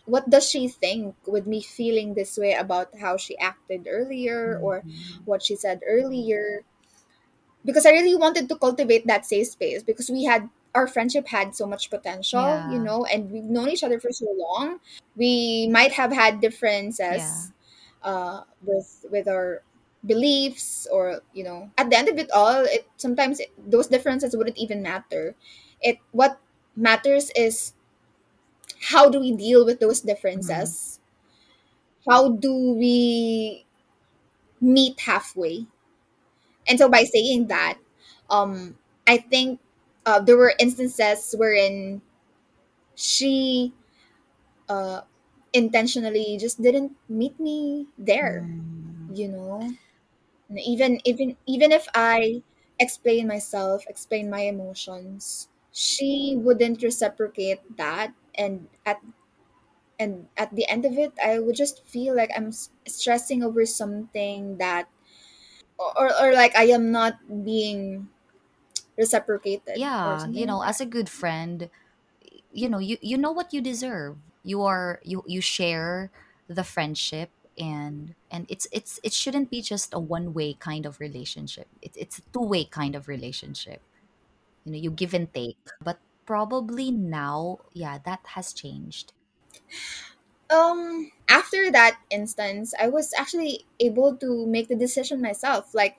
[0.07, 4.85] what does she think with me feeling this way about how she acted earlier or
[4.85, 5.25] Mm-hmm.
[5.25, 6.63] what she said earlier
[7.65, 11.55] because I really wanted to cultivate that safe space because we had our friendship had
[11.55, 14.81] so much potential, you know, and we've known each other for so long.
[15.17, 16.41] We might have had
[17.09, 17.47] Yeah.
[17.49, 17.53] differences
[18.03, 19.63] uh, with with our
[20.07, 24.37] beliefs, or you know, at the end of it all, it sometimes it, those differences
[24.37, 25.35] wouldn't even matter.
[25.81, 26.41] It what
[26.77, 27.75] matters is
[28.81, 30.01] how do we deal with those
[30.37, 30.71] Mm-hmm.
[30.71, 31.01] differences?
[32.09, 33.65] How do we
[34.61, 35.67] meet halfway?
[36.67, 37.79] And so by saying that,
[38.31, 39.61] um, I think
[40.07, 42.03] uh, there were instances wherein
[42.97, 43.75] she
[44.69, 45.03] uh,
[45.53, 48.51] intentionally just didn't meet me there.
[48.51, 49.09] Mm.
[49.13, 49.77] You know,
[50.55, 52.43] And even even even if I
[52.79, 59.03] explain myself, explain my emotions, she wouldn't reciprocate that, and at
[59.99, 63.65] and at the end of it, I would just feel like I'm s- stressing over
[63.67, 64.89] something that,
[65.79, 68.11] or or like I am not being
[68.99, 70.29] reciprocated or Yeah.
[70.31, 70.81] You something like know, as that.
[70.81, 71.71] a good friend,
[72.53, 74.19] you know, you you know what you deserve.
[74.43, 76.11] You are you you share
[76.49, 81.01] the friendship and and it's it's it shouldn't be just a one way kind of
[81.01, 81.69] relationship.
[81.83, 83.83] It's it's a two way kind of relationship.
[84.65, 85.59] You know, you give and take.
[85.81, 89.15] But probably now, yeah, that has changed.
[90.51, 95.75] Um, after that instance, I was actually able to make the decision myself.
[95.75, 95.97] Like,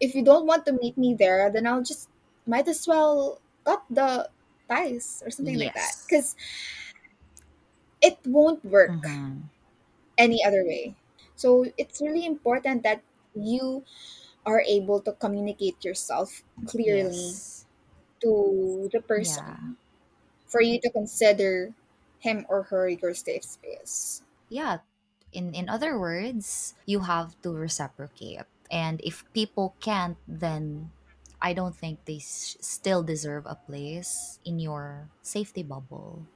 [0.00, 2.08] if you don't want to meet me there, then I'll just
[2.46, 4.28] might as well cut the
[4.68, 5.94] ties or something like that.
[6.06, 6.34] Because
[8.00, 9.48] it won't work Mm-hmm.
[10.18, 10.94] any other way.
[11.36, 13.02] So it's really important that
[13.34, 13.84] you
[14.46, 17.66] are able to communicate yourself clearly Yes.
[18.20, 19.56] to the Yeah.
[19.56, 19.76] person
[20.46, 21.74] for you to consider
[22.20, 24.22] him or her your safe space.
[24.48, 24.78] Yeah.
[25.32, 28.46] In in other words, you have to reciprocate.
[28.70, 30.94] And if people can't, then
[31.42, 36.28] I don't think they s- still deserve a place in your safety bubble.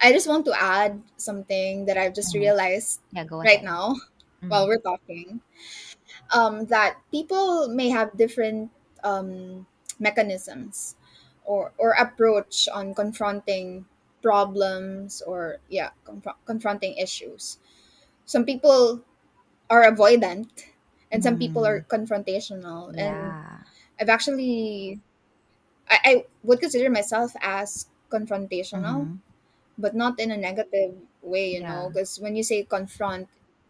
[0.00, 2.40] I just want to add something that I've just Mhm.
[2.40, 3.96] realized Yeah, right now
[4.48, 4.68] while Mhm.
[4.68, 5.40] we're talking.
[6.34, 8.70] Um, that people may have different
[9.04, 9.66] um,
[9.98, 10.96] mechanisms
[11.44, 13.86] or or approach on confronting
[14.22, 17.58] problems or yeah, confr- confronting issues.
[18.26, 19.02] Some people
[19.70, 20.50] are avoidant
[21.12, 21.86] and some people are Mhm.
[21.88, 23.36] confrontational and
[24.00, 25.00] I've actually
[25.90, 29.20] I, I would consider myself as confrontational Mhm.
[29.78, 33.28] But not in a negative way, you know, because when you say confront,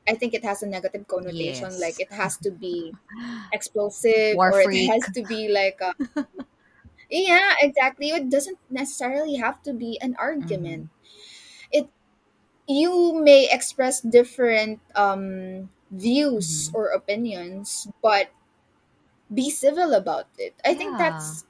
[0.08, 1.80] I think it has a negative connotation.
[1.80, 2.96] Like it has to be
[3.52, 5.94] explosive War or it has to be like a,
[7.10, 8.10] yeah, exactly.
[8.10, 10.88] It doesn't necessarily have to be an argument.
[10.88, 10.90] Mhm.
[11.72, 11.90] It
[12.68, 16.74] you may express different um views Mhm.
[16.74, 18.30] or opinions, but
[19.32, 20.54] be civil about it.
[20.64, 21.44] I think that's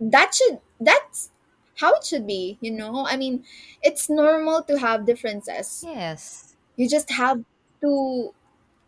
[0.00, 1.30] that should that's
[1.76, 3.06] how it should be, you know?
[3.06, 3.44] I mean,
[3.82, 6.56] it's normal to have differences Yes.
[6.76, 7.44] you just have
[7.82, 8.34] to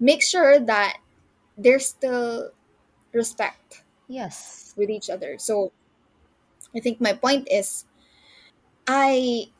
[0.01, 1.01] make sure that
[1.59, 2.53] there's still
[3.13, 4.75] respect Yes.
[4.77, 5.39] with each other.
[5.39, 5.73] So
[6.75, 7.85] I think my point is
[8.87, 9.51] I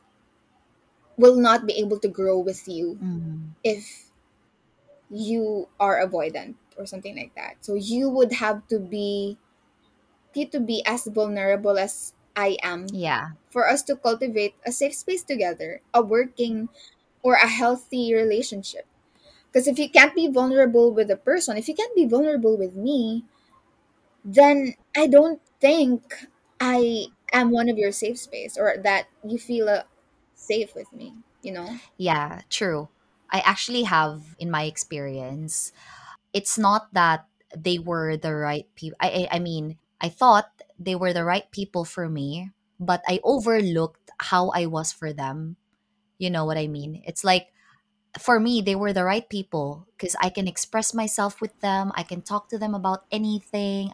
[1.17, 3.55] will not be able to grow with you Mhm.
[3.63, 4.11] if
[5.09, 7.63] you are avoidant or something like that.
[7.65, 9.37] So you would have to be
[10.33, 13.31] you to be as vulnerable as I am Yeah.
[13.49, 16.69] for us to cultivate a safe space together, a working
[17.23, 18.87] or a healthy relationship.
[19.51, 22.75] Because if you can't be vulnerable with a person, if you can't be vulnerable with
[22.75, 23.25] me,
[24.23, 26.27] then I don't think
[26.59, 29.83] I am one of your safe space or that you feel uh,
[30.35, 31.79] safe with me, you know?
[31.97, 32.89] Yeah, true.
[33.31, 35.71] I actually have in my experience,
[36.33, 37.27] it's not that
[37.57, 38.97] they were the right people.
[39.01, 43.19] I, I I mean, I thought they were the right people for me, but I
[43.23, 45.57] overlooked how I was for them.
[46.19, 47.03] You know what I mean?
[47.05, 47.53] It's like
[48.19, 51.91] for me, they were the right people because I can express myself with them.
[51.95, 53.93] I can talk to them about anything.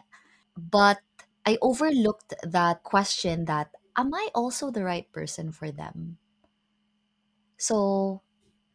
[0.56, 1.00] But
[1.46, 6.18] I overlooked that question that, am I also the right person for them?
[7.58, 8.22] So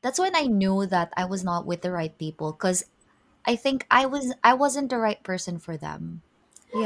[0.01, 2.85] that's when I knew that I was not with the right people because
[3.45, 6.23] I think I was I wasn't the right person for them.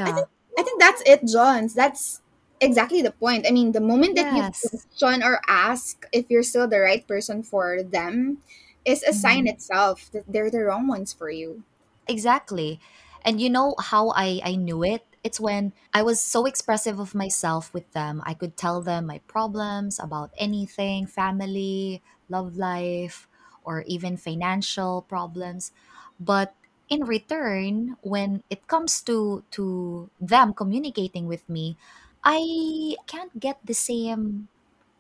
[0.05, 0.13] I Yeah.
[0.13, 1.73] think I think that's it, Johns.
[1.73, 2.21] That's
[2.61, 3.45] exactly the point.
[3.47, 4.87] I mean, the moment that you Yes.
[4.97, 8.39] question or ask if you're still the right person for them
[8.85, 9.47] is a sign Mhm.
[9.47, 11.63] itself that they're the wrong ones for you.
[12.07, 12.79] Exactly.
[13.23, 15.05] And you know how I I knew it?
[15.23, 18.21] It's when I was so expressive of myself with them.
[18.25, 23.27] I could tell them my problems about anything, family, love life,
[23.63, 25.71] or even financial problems.
[26.19, 26.53] But
[26.89, 31.77] in return, when it comes to to them communicating with me,
[32.23, 34.49] I can't get the same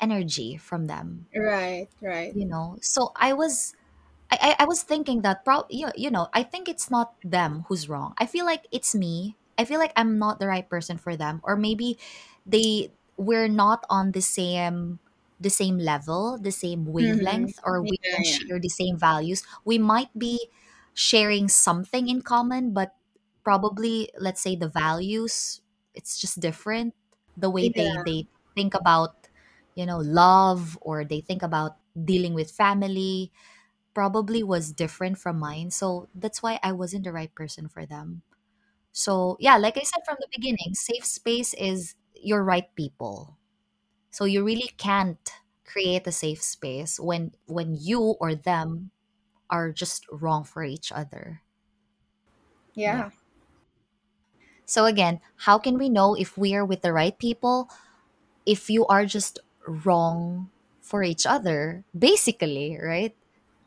[0.01, 2.33] energy from them, Right, right.
[2.33, 2.77] you know?
[2.81, 3.73] So I was
[4.31, 7.65] I, I, I was thinking that pro you, you know I think it's not them
[7.69, 8.15] who's wrong.
[8.19, 9.37] I feel like it's me.
[9.59, 11.99] I feel like I'm not the right person for them, or maybe
[12.45, 14.99] they we're not on the same
[15.39, 17.45] the same level, the same Mm-hmm.
[17.45, 18.39] wavelength, or we Yeah, don't yeah.
[18.41, 19.43] share the same values.
[19.65, 20.39] We might be
[20.95, 22.95] sharing something in common, but
[23.43, 25.61] probably let's say the values
[25.95, 26.95] it's just different.
[27.37, 29.29] The way they they think about
[29.75, 33.31] you know love or they think about dealing with family
[33.93, 35.71] probably was different from mine.
[35.71, 38.23] So that's why I wasn't the right person for them.
[38.93, 43.37] So, yeah, like I said from the beginning, safe space is your right people.
[44.11, 45.19] So you really can't
[45.65, 48.91] create a safe space when when you or them
[49.49, 51.41] are just wrong for each other.
[52.75, 52.97] Yeah.
[52.97, 53.09] Yeah.
[54.65, 57.69] So again, how can we know if we are with the right people
[58.45, 61.85] if you are just wrong for each other?
[61.97, 63.15] Basically, right?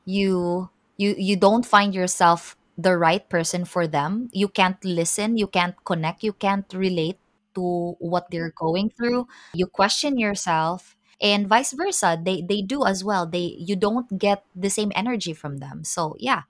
[0.07, 0.69] you
[0.99, 5.79] you you don't find yourself the right person for them you can't listen you can't
[5.87, 7.21] connect you can't relate
[7.55, 13.05] to what they're going through you question yourself and vice versa they they do as
[13.05, 13.27] well.
[13.27, 15.85] They you don't get the same energy from them.
[15.85, 16.43] So yeah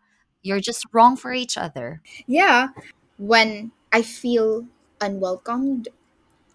[0.42, 2.02] you're just wrong for each other.
[2.26, 2.70] Yeah.
[3.18, 4.66] When I feel
[5.00, 5.88] unwelcomed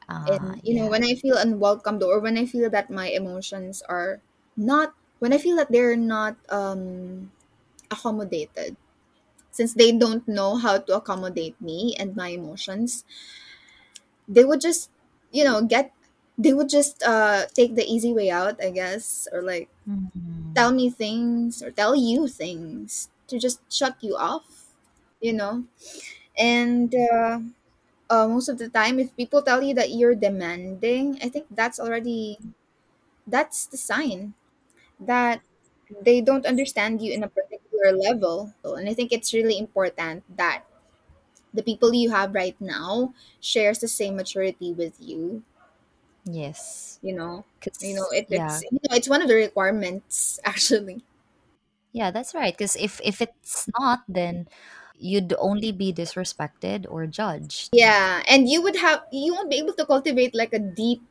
[0.09, 3.81] uh and you know, when I feel unwelcomed or when I feel that my emotions
[3.89, 4.21] are
[4.57, 7.31] not when I feel that they're not um
[7.91, 8.77] accommodated.
[9.51, 13.05] Since they don't know how to accommodate me and my emotions
[14.27, 14.89] they would just
[15.31, 15.91] you know get
[16.37, 20.55] they would just uh take the easy way out i guess or like Mhm.
[20.55, 24.65] tell me things or tell you things to just shut you off
[25.21, 25.65] you know?
[26.37, 27.39] And uh,
[28.09, 31.79] uh, most of the time if people tell you that you're demanding i think that's
[31.79, 32.39] already
[33.27, 34.33] that's the sign
[34.99, 35.41] that
[36.03, 38.53] they don't understand you in a particular level.
[38.63, 40.65] And i think it's really important that
[41.53, 45.43] the people you have right now shares the same maturity with you
[46.25, 46.99] Yes.
[47.01, 47.43] you know
[47.79, 51.03] you know it, yeah, it's you know it's one of the requirements actually
[51.93, 52.51] yeah, that's right.
[52.51, 54.49] Because if if it's not, then
[54.97, 57.69] you'd only be disrespected or judged.
[57.71, 61.01] yeah and you would have you won't be able to cultivate like a deep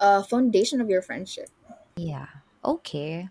[0.00, 1.48] uh, foundation of your friendship
[1.96, 2.26] Yeah.
[2.64, 3.28] Okay.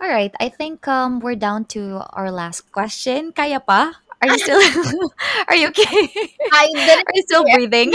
[0.00, 0.30] All right.
[0.40, 3.32] I think um we're down to our last question.
[3.34, 3.92] Kaya pa?
[4.22, 4.60] Are you still
[5.50, 6.08] Are you okay?
[6.54, 7.92] i didn't Are you still breathing?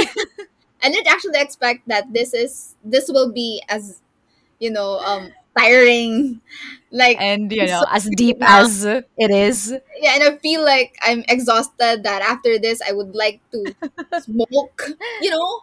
[0.84, 4.02] I didn't actually expect that this is this will be as
[4.60, 6.42] you know um tiring
[6.92, 9.74] like And you know, so as deep as it is.
[10.02, 13.74] yeah and I feel like I'm exhausted that after this I would like to
[14.18, 15.62] smoke you know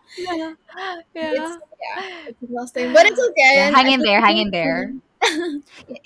[1.14, 1.32] Yeah.
[1.32, 1.56] it's Yeah.
[1.80, 4.92] yeah it's exhausting but it's okay Yeah, hang in there, hang in there.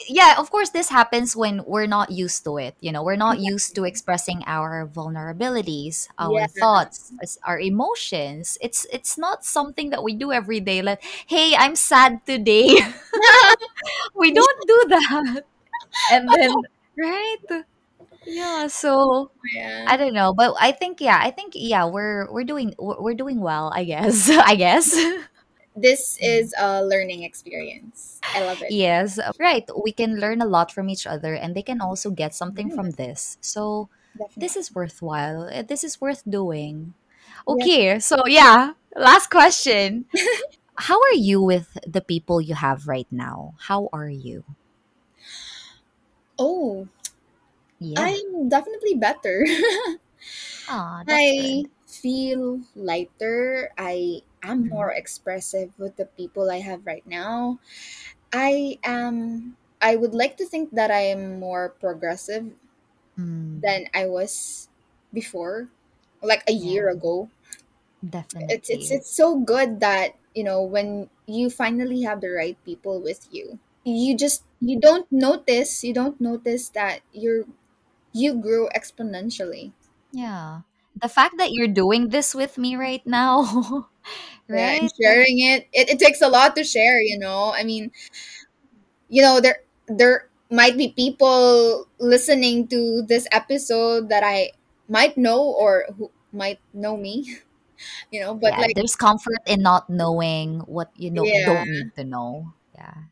[0.09, 2.75] Yeah, of course, this happens when we're not used to it.
[2.81, 7.13] You know, we're not used to expressing our vulnerabilities, yeah our thoughts,
[7.45, 8.59] our emotions.
[8.61, 10.83] It's it's not something that we do every day.
[10.83, 12.79] Like, hey, I'm sad today.
[14.17, 15.45] we don't do that.
[16.13, 16.55] And then,
[16.99, 17.65] right?
[18.27, 18.67] Yeah.
[18.69, 22.75] So yeah I don't know, but I think yeah, I think yeah, we're we're doing
[22.79, 23.73] we're doing well.
[23.75, 24.29] I guess.
[24.31, 24.95] I guess.
[25.77, 29.65] This is a learning experience I love it Yes, uh, right.
[29.83, 32.71] We can learn a lot from each other and they can also get something yeah
[32.71, 33.37] from this.
[33.41, 33.89] So,
[34.37, 35.49] this is worthwhile.
[35.53, 36.95] Uh, This is worth doing.
[37.49, 40.07] yes Okay, so yeah, last question.
[40.91, 43.55] How are you with the people you have right now?
[43.69, 44.45] How are you?
[46.39, 46.89] oh
[47.81, 48.15] Yeah.
[48.15, 49.45] I'm definitely better
[51.07, 51.69] that's I good.
[51.87, 53.71] feel lighter.
[53.77, 54.71] I am Mhm.
[54.71, 57.59] more expressive with the people I have right now.
[58.33, 62.53] I am I would like to think that I am more progressive
[63.19, 64.69] Mm, than I was
[65.13, 65.69] before,
[66.23, 67.31] like a year yeah, ago.
[68.49, 73.01] It's it's it's so good that, you know, when you finally have the right people
[73.01, 73.59] with you.
[73.85, 77.45] You just you don't notice, you don't notice that you're
[78.13, 79.73] you grew exponentially.
[80.13, 80.63] Yeah.
[81.01, 83.89] The fact that you're doing this with me right now,
[84.49, 87.53] Yeah, and sharing it, it, it takes a lot to share, you know.
[87.55, 87.93] I mean,
[89.09, 94.51] you know there there might be people listening to this episode that I
[94.89, 97.39] might know or who might know me,
[98.13, 101.69] you know, but Yeah, like there's comfort in not knowing what you know yeah, don't
[101.69, 102.55] need to know.
[102.75, 103.09] Yeah.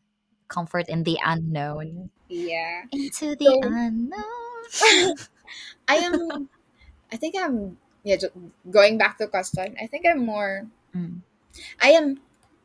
[0.47, 2.11] Comfort in the unknown.
[2.29, 2.83] yeah.
[2.91, 5.15] Into the So unknown.
[5.87, 6.49] I am
[7.11, 8.33] I think I'm yeah, just
[8.71, 9.75] going back to the question.
[9.81, 11.21] I think I'm more Mm,
[11.81, 12.21] I am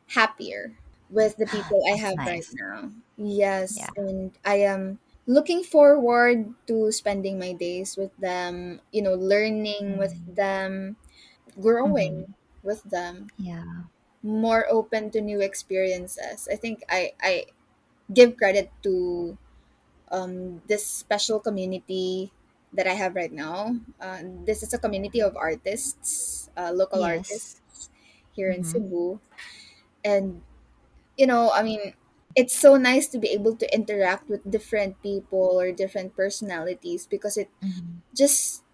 [0.08, 0.78] happier
[1.10, 2.92] with the people I have right now.
[3.16, 3.90] Yes, Yeah.
[3.96, 10.14] and I am looking forward to spending my days with them, you know, learning with
[10.14, 10.96] Mm, them,
[11.84, 12.24] mhm.
[12.24, 13.84] growing with them, Yeah.
[14.22, 16.48] more open to new experiences.
[16.50, 17.46] I think I I
[18.12, 19.38] give credit to
[20.12, 22.32] um this special community
[22.72, 23.76] that I have right now.
[24.00, 27.56] Uh, this is a community of artists, uh, local Yes.
[27.56, 27.60] artists
[28.34, 28.64] here in Mm-hmm.
[28.64, 29.20] Cebu,
[30.04, 30.42] and
[31.18, 31.94] you know, I mean,
[32.36, 37.36] it's so nice to be able to interact with different people or different personalities because
[37.36, 38.00] it Mm-hmm.
[38.14, 38.64] just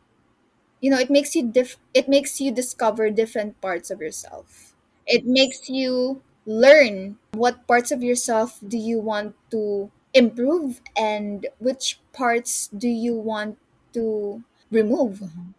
[0.81, 4.75] you know it makes you diff- it makes you discover different parts of yourself
[5.07, 12.01] it makes you learn what parts of yourself do you want to improve and which
[12.13, 13.59] parts do you want
[13.93, 15.51] to remove Mm-hmm.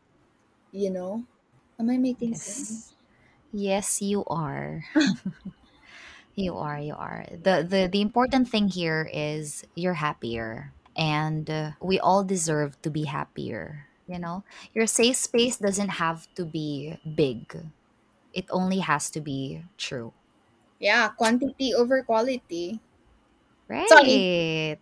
[0.71, 1.25] you know
[1.79, 2.35] am i making Yes.
[2.35, 2.93] sense
[3.51, 4.83] Yes, you are.
[6.35, 6.79] You are.
[6.79, 7.25] You are.
[7.31, 12.89] The the the important thing here is you're happier, and uh, we all deserve to
[12.89, 13.87] be happier.
[14.07, 14.43] You know,
[14.73, 17.51] your safe space doesn't have to be big.
[18.33, 20.13] It only has to be true.
[20.79, 22.79] yeah quantity over quality
[23.85, 24.27] sorry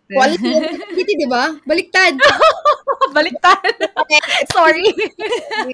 [0.12, 2.14] quality over quantity di ba baliktad
[3.10, 3.90] Baliktad.
[4.52, 4.84] Sorry.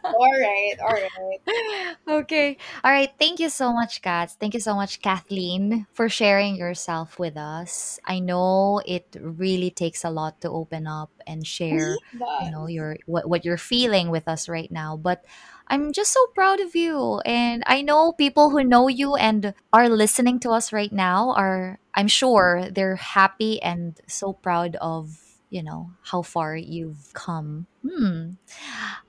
[0.05, 2.57] all right all right okay.
[2.85, 3.11] All right.
[3.19, 4.35] Thank you so much, Kat.
[4.39, 7.99] Thank you so much, Kathleen, for sharing yourself with us.
[8.05, 12.97] I know it really takes a lot to open up and share, you know, your
[13.07, 14.97] what, what you're feeling with us right now.
[14.97, 15.25] But
[15.69, 17.21] I'm just so proud of you.
[17.25, 21.79] And I know people who know you and are listening to us right now are
[21.95, 27.67] I'm sure they're happy and so proud of you know how far you've come.
[27.87, 28.39] Hmm.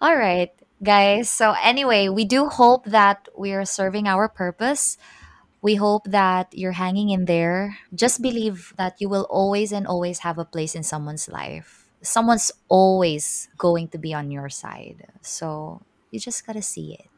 [0.02, 0.52] All right
[0.84, 1.30] guys.
[1.30, 4.98] So anyway we do hope that we are serving our purpose.
[5.62, 7.78] We hope that you're hanging in there.
[7.94, 11.90] Just believe that you will always and always have a place in someone's life.
[12.02, 15.08] Someone's always going to be on your side.
[15.22, 15.82] So
[16.12, 17.10] you just gotta see it.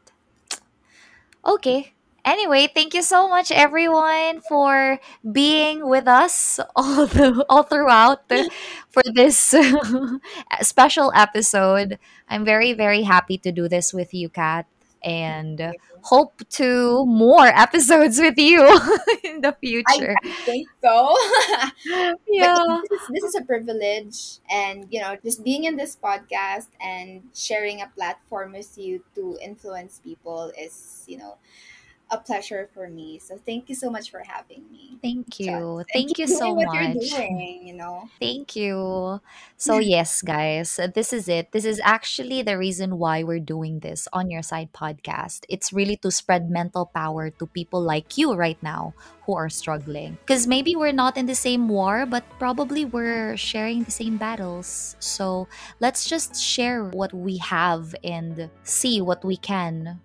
[1.45, 1.93] Okay.
[2.25, 4.99] Anyway, thank you so much everyone for
[5.31, 8.47] being with us all the, all throughout the,
[8.89, 9.37] for this
[10.61, 11.97] special episode.
[12.29, 14.65] I'm very very happy to do this with you, Kat,
[15.03, 18.61] and hope to more episodes with you
[19.23, 20.15] in the future.
[20.23, 21.15] I think so.
[21.85, 22.81] yeah, Yeah.
[22.89, 27.23] this is, this is a privilege and you know just being in this podcast and
[27.33, 31.37] sharing a platform with you to influence people is you know
[32.11, 35.83] a pleasure for me so thank you so much for having me Thank you.
[35.93, 37.09] Thank you so what you're much.
[37.11, 39.21] doing you know Thank you.
[39.57, 41.51] So, yes, guys, this is it.
[41.51, 45.45] This is actually the reason why we're doing this on your side podcast.
[45.49, 48.93] It's really to spread mental power to people like you right now
[49.23, 50.17] who are struggling.
[50.25, 54.95] Because maybe we're not in the same war, but probably we're sharing the same battles.
[54.99, 55.47] So,
[55.79, 60.01] let's just share what we have and see what we can.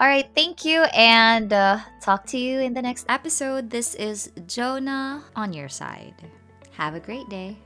[0.00, 3.68] All right, thank you, and uh, talk to you in the next episode.
[3.68, 6.14] This is Jonah on your side.
[6.72, 7.58] Have a great day.